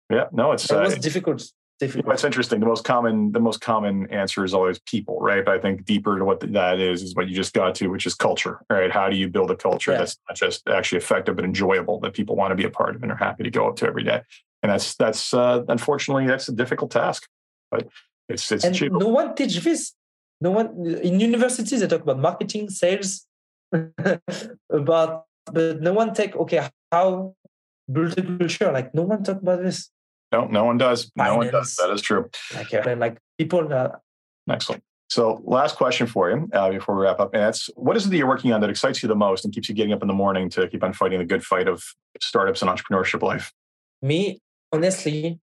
Yeah. 0.10 0.26
No 0.32 0.54
it's 0.54 0.70
it 0.72 0.80
was 0.80 0.94
uh, 0.94 0.98
difficult 0.98 1.44
difficult. 1.80 2.08
That's 2.08 2.24
interesting. 2.24 2.60
The 2.60 2.66
most 2.66 2.84
common, 2.84 3.32
the 3.32 3.40
most 3.40 3.62
common 3.62 4.10
answer 4.12 4.44
is 4.44 4.54
always 4.54 4.80
people, 4.80 5.20
right? 5.20 5.44
But 5.44 5.56
I 5.56 5.60
think 5.60 5.86
deeper 5.86 6.18
to 6.18 6.26
what 6.26 6.40
that 6.40 6.80
is 6.80 7.02
is 7.02 7.16
what 7.16 7.28
you 7.28 7.36
just 7.36 7.54
got 7.54 7.76
to, 7.76 7.88
which 7.88 8.06
is 8.06 8.16
culture, 8.16 8.62
right? 8.70 8.92
How 8.92 9.10
do 9.10 9.16
you 9.16 9.28
build 9.30 9.52
a 9.52 9.56
culture 9.56 9.92
yeah. 9.92 10.00
that's 10.00 10.18
not 10.28 10.38
just 10.38 10.68
actually 10.68 11.00
effective 11.00 11.36
but 11.36 11.46
enjoyable 11.46 12.00
that 12.02 12.14
people 12.14 12.36
want 12.36 12.52
to 12.52 12.56
be 12.56 12.66
a 12.66 12.70
part 12.70 12.96
of 12.96 13.04
and 13.04 13.12
are 13.12 13.16
happy 13.16 13.44
to 13.44 13.52
go 13.52 13.68
up 13.68 13.76
to 13.78 13.88
every 13.88 14.04
day? 14.04 14.22
And 14.62 14.72
that's 14.72 14.96
that's 14.96 15.34
uh, 15.34 15.64
unfortunately 15.68 16.28
that's 16.28 16.48
a 16.48 16.54
difficult 16.54 16.92
task, 16.92 17.28
but 17.70 17.88
it's 18.30 18.52
it's 18.52 18.64
and 18.64 18.92
no 18.94 19.08
one 19.08 19.36
teach 19.36 19.60
this. 19.60 19.94
No 20.40 20.52
one 20.52 20.86
in 21.02 21.20
universities 21.20 21.80
they 21.80 21.88
talk 21.88 22.02
about 22.02 22.20
marketing, 22.20 22.70
sales, 22.70 23.26
but 23.72 25.26
but 25.52 25.82
no 25.82 25.94
one 25.94 26.14
take 26.14 26.36
okay 26.36 26.70
how 26.92 27.36
build 27.92 28.18
a 28.18 28.22
culture. 28.22 28.72
Like 28.72 28.94
no 28.96 29.04
one 29.04 29.24
talk 29.24 29.42
about 29.42 29.62
this. 29.62 29.90
No, 30.34 30.46
no 30.48 30.66
one 30.66 30.78
does. 30.78 31.12
No 31.16 31.38
one 31.38 31.52
does. 31.52 31.76
That 31.76 31.92
is 31.92 32.02
true. 32.02 32.30
Like, 32.54 32.74
uh, 32.74 32.96
like 32.98 33.18
people. 33.38 33.72
Uh, 33.72 33.90
Excellent. 34.50 34.84
So, 35.10 35.42
last 35.46 35.78
question 35.78 36.08
for 36.08 36.32
you 36.32 36.50
uh, 36.54 36.72
before 36.72 36.96
we 36.96 37.04
wrap 37.04 37.20
up, 37.20 37.34
and 37.34 37.44
that's 37.44 37.70
what 37.76 37.96
is 37.96 38.08
it 38.08 38.10
that 38.10 38.18
you're 38.18 38.28
working 38.28 38.52
on 38.52 38.62
that 38.62 38.70
excites 38.70 39.04
you 39.04 39.08
the 39.08 39.16
most 39.16 39.46
and 39.46 39.54
keeps 39.54 39.70
you 39.70 39.76
getting 39.76 39.94
up 39.94 40.02
in 40.02 40.08
the 40.08 40.14
morning 40.14 40.50
to 40.50 40.68
keep 40.68 40.84
on 40.84 40.92
fighting 40.92 41.20
the 41.20 41.26
good 41.26 41.44
fight 41.44 41.68
of 41.68 41.84
startups 42.20 42.64
and 42.64 42.72
entrepreneurship 42.72 43.22
life? 43.22 43.54
Me, 44.02 44.40
honestly, 44.72 45.40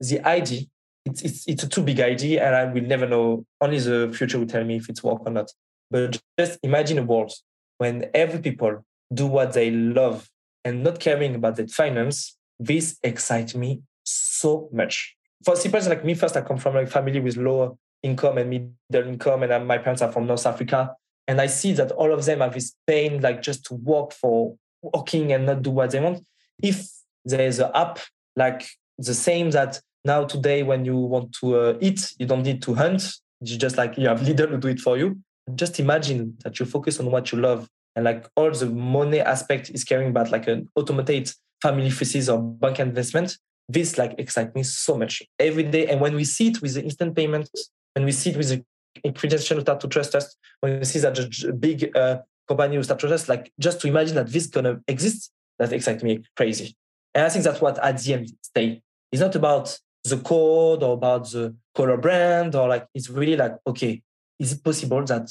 the 0.00 0.26
idea 0.26 0.62
it's 1.04 1.22
it's 1.22 1.46
it's 1.46 1.62
a 1.62 1.68
too 1.68 1.82
big 1.82 2.00
idea, 2.00 2.44
and 2.44 2.54
I 2.54 2.64
will 2.72 2.82
never 2.82 3.06
know. 3.06 3.44
Only 3.60 3.78
the 3.78 4.12
future 4.16 4.38
will 4.38 4.46
tell 4.46 4.64
me 4.64 4.76
if 4.76 4.88
it's 4.88 5.02
work 5.02 5.22
or 5.26 5.32
not. 5.32 5.50
But 5.90 6.20
just 6.38 6.58
imagine 6.62 6.98
a 6.98 7.02
world 7.02 7.32
when 7.78 8.10
every 8.14 8.40
people 8.40 8.84
do 9.12 9.26
what 9.26 9.52
they 9.52 9.70
love 9.70 10.28
and 10.64 10.82
not 10.82 11.00
caring 11.00 11.34
about 11.34 11.56
their 11.56 11.68
finance. 11.68 12.36
This 12.58 12.98
excites 13.02 13.54
me 13.54 13.82
so 14.12 14.68
much. 14.72 15.16
For 15.44 15.56
people 15.56 15.80
like 15.80 16.04
me, 16.04 16.14
first, 16.14 16.36
I 16.36 16.42
come 16.42 16.58
from 16.58 16.76
a 16.76 16.86
family 16.86 17.20
with 17.20 17.36
low 17.36 17.78
income 18.02 18.38
and 18.38 18.50
middle 18.50 19.08
income, 19.08 19.42
and 19.42 19.66
my 19.66 19.78
parents 19.78 20.02
are 20.02 20.12
from 20.12 20.26
North 20.26 20.46
Africa. 20.46 20.94
And 21.28 21.40
I 21.40 21.46
see 21.46 21.72
that 21.74 21.92
all 21.92 22.12
of 22.12 22.24
them 22.24 22.40
have 22.40 22.54
this 22.54 22.74
pain, 22.86 23.20
like 23.20 23.42
just 23.42 23.64
to 23.66 23.74
work 23.74 24.12
for 24.12 24.56
working 24.82 25.32
and 25.32 25.46
not 25.46 25.62
do 25.62 25.70
what 25.70 25.90
they 25.90 26.00
want. 26.00 26.26
If 26.62 26.88
there 27.24 27.46
is 27.46 27.58
an 27.58 27.70
app 27.74 27.98
like 28.36 28.66
the 28.98 29.14
same 29.14 29.50
that 29.52 29.80
now 30.04 30.24
today, 30.24 30.62
when 30.62 30.84
you 30.84 30.96
want 30.96 31.32
to 31.40 31.56
uh, 31.56 31.78
eat, 31.80 32.14
you 32.18 32.26
don't 32.26 32.42
need 32.42 32.62
to 32.62 32.74
hunt. 32.74 33.14
You 33.40 33.56
just 33.56 33.76
like 33.76 33.96
you 33.96 34.08
have 34.08 34.22
leader 34.22 34.46
to 34.46 34.58
do 34.58 34.68
it 34.68 34.80
for 34.80 34.98
you. 34.98 35.18
Just 35.54 35.78
imagine 35.78 36.36
that 36.44 36.58
you 36.58 36.66
focus 36.66 37.00
on 37.00 37.10
what 37.10 37.32
you 37.32 37.38
love 37.38 37.68
and 37.96 38.04
like 38.04 38.26
all 38.36 38.50
the 38.50 38.66
money 38.66 39.20
aspect 39.20 39.70
is 39.70 39.84
caring 39.84 40.10
about 40.10 40.30
like 40.30 40.46
an 40.46 40.68
automated 40.74 41.30
family 41.60 41.88
offices 41.88 42.28
or 42.28 42.40
bank 42.40 42.78
investment 42.78 43.36
this 43.72 43.98
like 43.98 44.14
excites 44.18 44.54
me 44.54 44.62
so 44.62 44.96
much 44.96 45.22
every 45.38 45.62
day. 45.62 45.86
And 45.86 46.00
when 46.00 46.14
we 46.14 46.24
see 46.24 46.48
it 46.48 46.60
with 46.60 46.74
the 46.74 46.82
instant 46.82 47.14
payments, 47.14 47.70
when 47.94 48.04
we 48.04 48.12
see 48.12 48.30
it 48.30 48.36
with 48.36 48.48
the 48.48 49.12
credential 49.12 49.56
who 49.56 49.62
start 49.62 49.80
to 49.80 49.88
trust 49.88 50.14
us, 50.14 50.36
when 50.60 50.78
we 50.78 50.84
see 50.84 50.98
that 51.00 51.18
a 51.18 51.52
big 51.52 51.96
uh, 51.96 52.18
company 52.48 52.76
who 52.76 52.82
start 52.82 53.00
to 53.00 53.06
trust 53.08 53.24
us, 53.24 53.28
like 53.28 53.52
just 53.58 53.80
to 53.80 53.88
imagine 53.88 54.16
that 54.16 54.28
this 54.28 54.46
gonna 54.46 54.80
exist, 54.88 55.32
that 55.58 55.72
excites 55.72 56.02
me 56.02 56.22
crazy. 56.36 56.76
And 57.14 57.24
I 57.24 57.28
think 57.28 57.44
that's 57.44 57.60
what 57.60 57.78
at 57.78 57.98
the 57.98 58.14
end 58.14 58.32
stay. 58.42 58.82
It's 59.12 59.20
not 59.20 59.34
about 59.34 59.78
the 60.04 60.16
code 60.18 60.82
or 60.82 60.94
about 60.94 61.30
the 61.30 61.54
color 61.74 61.96
brand 61.96 62.54
or 62.54 62.68
like 62.68 62.86
it's 62.94 63.10
really 63.10 63.36
like, 63.36 63.56
okay, 63.66 64.02
is 64.38 64.52
it 64.52 64.64
possible 64.64 65.04
that 65.04 65.30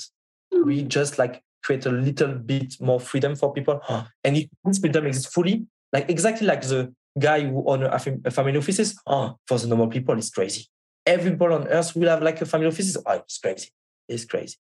we 0.66 0.84
just 0.84 1.18
like 1.18 1.42
create 1.64 1.86
a 1.86 1.92
little 1.92 2.34
bit 2.36 2.76
more 2.80 3.00
freedom 3.00 3.36
for 3.36 3.54
people? 3.54 3.82
And 4.24 4.38
if 4.38 4.48
this 4.64 4.80
freedom 4.80 5.08
exists 5.08 5.34
fully, 5.34 5.66
like 5.92 6.10
exactly 6.10 6.46
like 6.46 6.62
the 6.62 6.94
guy 7.20 7.42
who 7.42 7.64
own 7.68 7.84
a, 7.84 8.00
family 8.32 8.58
offices, 8.58 9.00
oh, 9.06 9.38
for 9.48 9.58
the 9.58 9.68
normal 9.68 9.88
people, 9.88 10.18
it's 10.18 10.30
crazy. 10.30 10.68
Every 11.06 11.32
people 11.32 11.54
on 11.54 11.68
earth 11.68 11.96
will 11.96 12.10
have 12.10 12.22
like 12.22 12.42
a 12.42 12.46
family 12.46 12.68
offices. 12.68 12.98
Oh, 13.06 13.14
it's 13.14 13.38
crazy. 13.38 13.70
It's 14.08 14.26
crazy. 14.26 14.58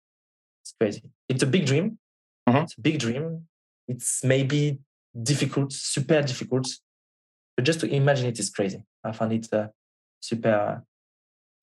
It's 0.63 0.75
crazy. 0.79 1.03
It's 1.29 1.43
a 1.43 1.47
big 1.47 1.67
dream. 1.67 1.99
Mm-hmm. 2.49 2.59
It's 2.59 2.79
a 2.79 2.81
big 2.81 2.99
dream. 2.99 3.47
It's 3.89 4.25
maybe 4.25 4.79
difficult, 5.23 5.73
super 5.73 6.23
difficult. 6.23 6.69
But 7.57 7.65
just 7.65 7.81
to 7.81 7.93
imagine 7.93 8.27
it 8.27 8.39
is 8.39 8.51
crazy. 8.51 8.83
I 9.03 9.13
find 9.13 9.33
it 9.33 9.53
uh, 9.53 9.69
super 10.21 10.51
uh, 10.51 10.79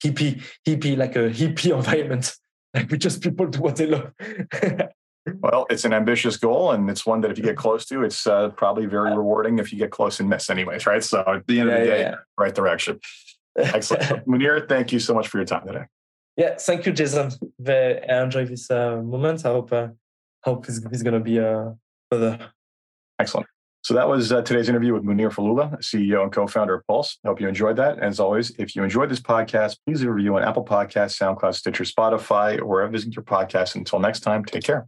hippie, 0.03 0.41
hippie, 0.67 0.97
like 0.97 1.15
a 1.15 1.29
hippie 1.29 1.75
environment. 1.77 2.33
Like 2.73 2.89
we 2.89 2.97
just 2.97 3.21
people 3.21 3.47
do 3.47 3.61
what 3.61 3.75
they 3.75 3.87
love. 3.87 4.11
Well, 5.39 5.65
it's 5.69 5.85
an 5.85 5.93
ambitious 5.93 6.35
goal, 6.35 6.71
and 6.71 6.89
it's 6.89 7.05
one 7.05 7.21
that 7.21 7.31
if 7.31 7.37
you 7.37 7.43
get 7.43 7.55
close 7.55 7.85
to, 7.85 8.03
it's 8.03 8.27
uh, 8.27 8.49
probably 8.49 8.85
very 8.85 9.15
rewarding 9.15 9.57
if 9.57 9.71
you 9.71 9.79
get 9.79 9.89
close 9.89 10.19
and 10.19 10.29
miss, 10.29 10.49
anyways, 10.49 10.85
right? 10.85 11.03
So 11.03 11.23
at 11.25 11.47
the 11.47 11.61
end 11.61 11.69
yeah, 11.69 11.75
of 11.75 11.81
the 11.81 11.85
day, 11.87 11.99
yeah. 12.01 12.15
right 12.37 12.53
direction. 12.53 12.99
Excellent. 13.57 14.25
Mounir, 14.27 14.67
thank 14.67 14.91
you 14.91 14.99
so 14.99 15.13
much 15.13 15.27
for 15.27 15.37
your 15.37 15.45
time 15.45 15.65
today. 15.65 15.85
Yeah, 16.35 16.55
thank 16.57 16.85
you, 16.85 16.91
Jason. 16.91 17.31
I 17.65 18.23
enjoy 18.23 18.45
this 18.45 18.69
uh, 18.69 18.97
moment. 18.97 19.45
I 19.45 19.49
hope 19.49 19.71
uh, 19.71 19.89
hope 20.43 20.67
it's, 20.67 20.79
it's 20.91 21.03
going 21.03 21.13
to 21.13 21.19
be 21.19 21.39
uh, 21.39 21.71
further. 22.11 22.51
Excellent. 23.19 23.47
So 23.83 23.93
that 23.95 24.07
was 24.07 24.31
uh, 24.31 24.41
today's 24.41 24.69
interview 24.69 24.93
with 24.93 25.03
Mounir 25.03 25.29
Felloula, 25.29 25.77
CEO 25.79 26.23
and 26.23 26.31
co-founder 26.31 26.73
of 26.73 26.83
Puulse. 26.89 27.17
I 27.25 27.27
hope 27.27 27.41
you 27.41 27.49
enjoyed 27.49 27.75
that. 27.75 27.99
As 27.99 28.17
always, 28.17 28.51
if 28.57 28.75
you 28.75 28.83
enjoyed 28.83 29.09
this 29.09 29.19
podcast, 29.19 29.77
please 29.85 29.99
leave 29.99 30.09
a 30.09 30.13
review 30.13 30.37
on 30.37 30.43
Apple 30.43 30.63
Podcasts, 30.63 31.17
SoundCloud, 31.21 31.53
Stitcher, 31.53 31.83
Spotify, 31.83 32.59
or 32.59 32.65
wherever 32.65 32.91
visit 32.91 33.13
your 33.13 33.23
podcast. 33.23 33.75
Until 33.75 33.99
next 33.99 34.21
time, 34.21 34.45
take 34.45 34.63
care. 34.63 34.87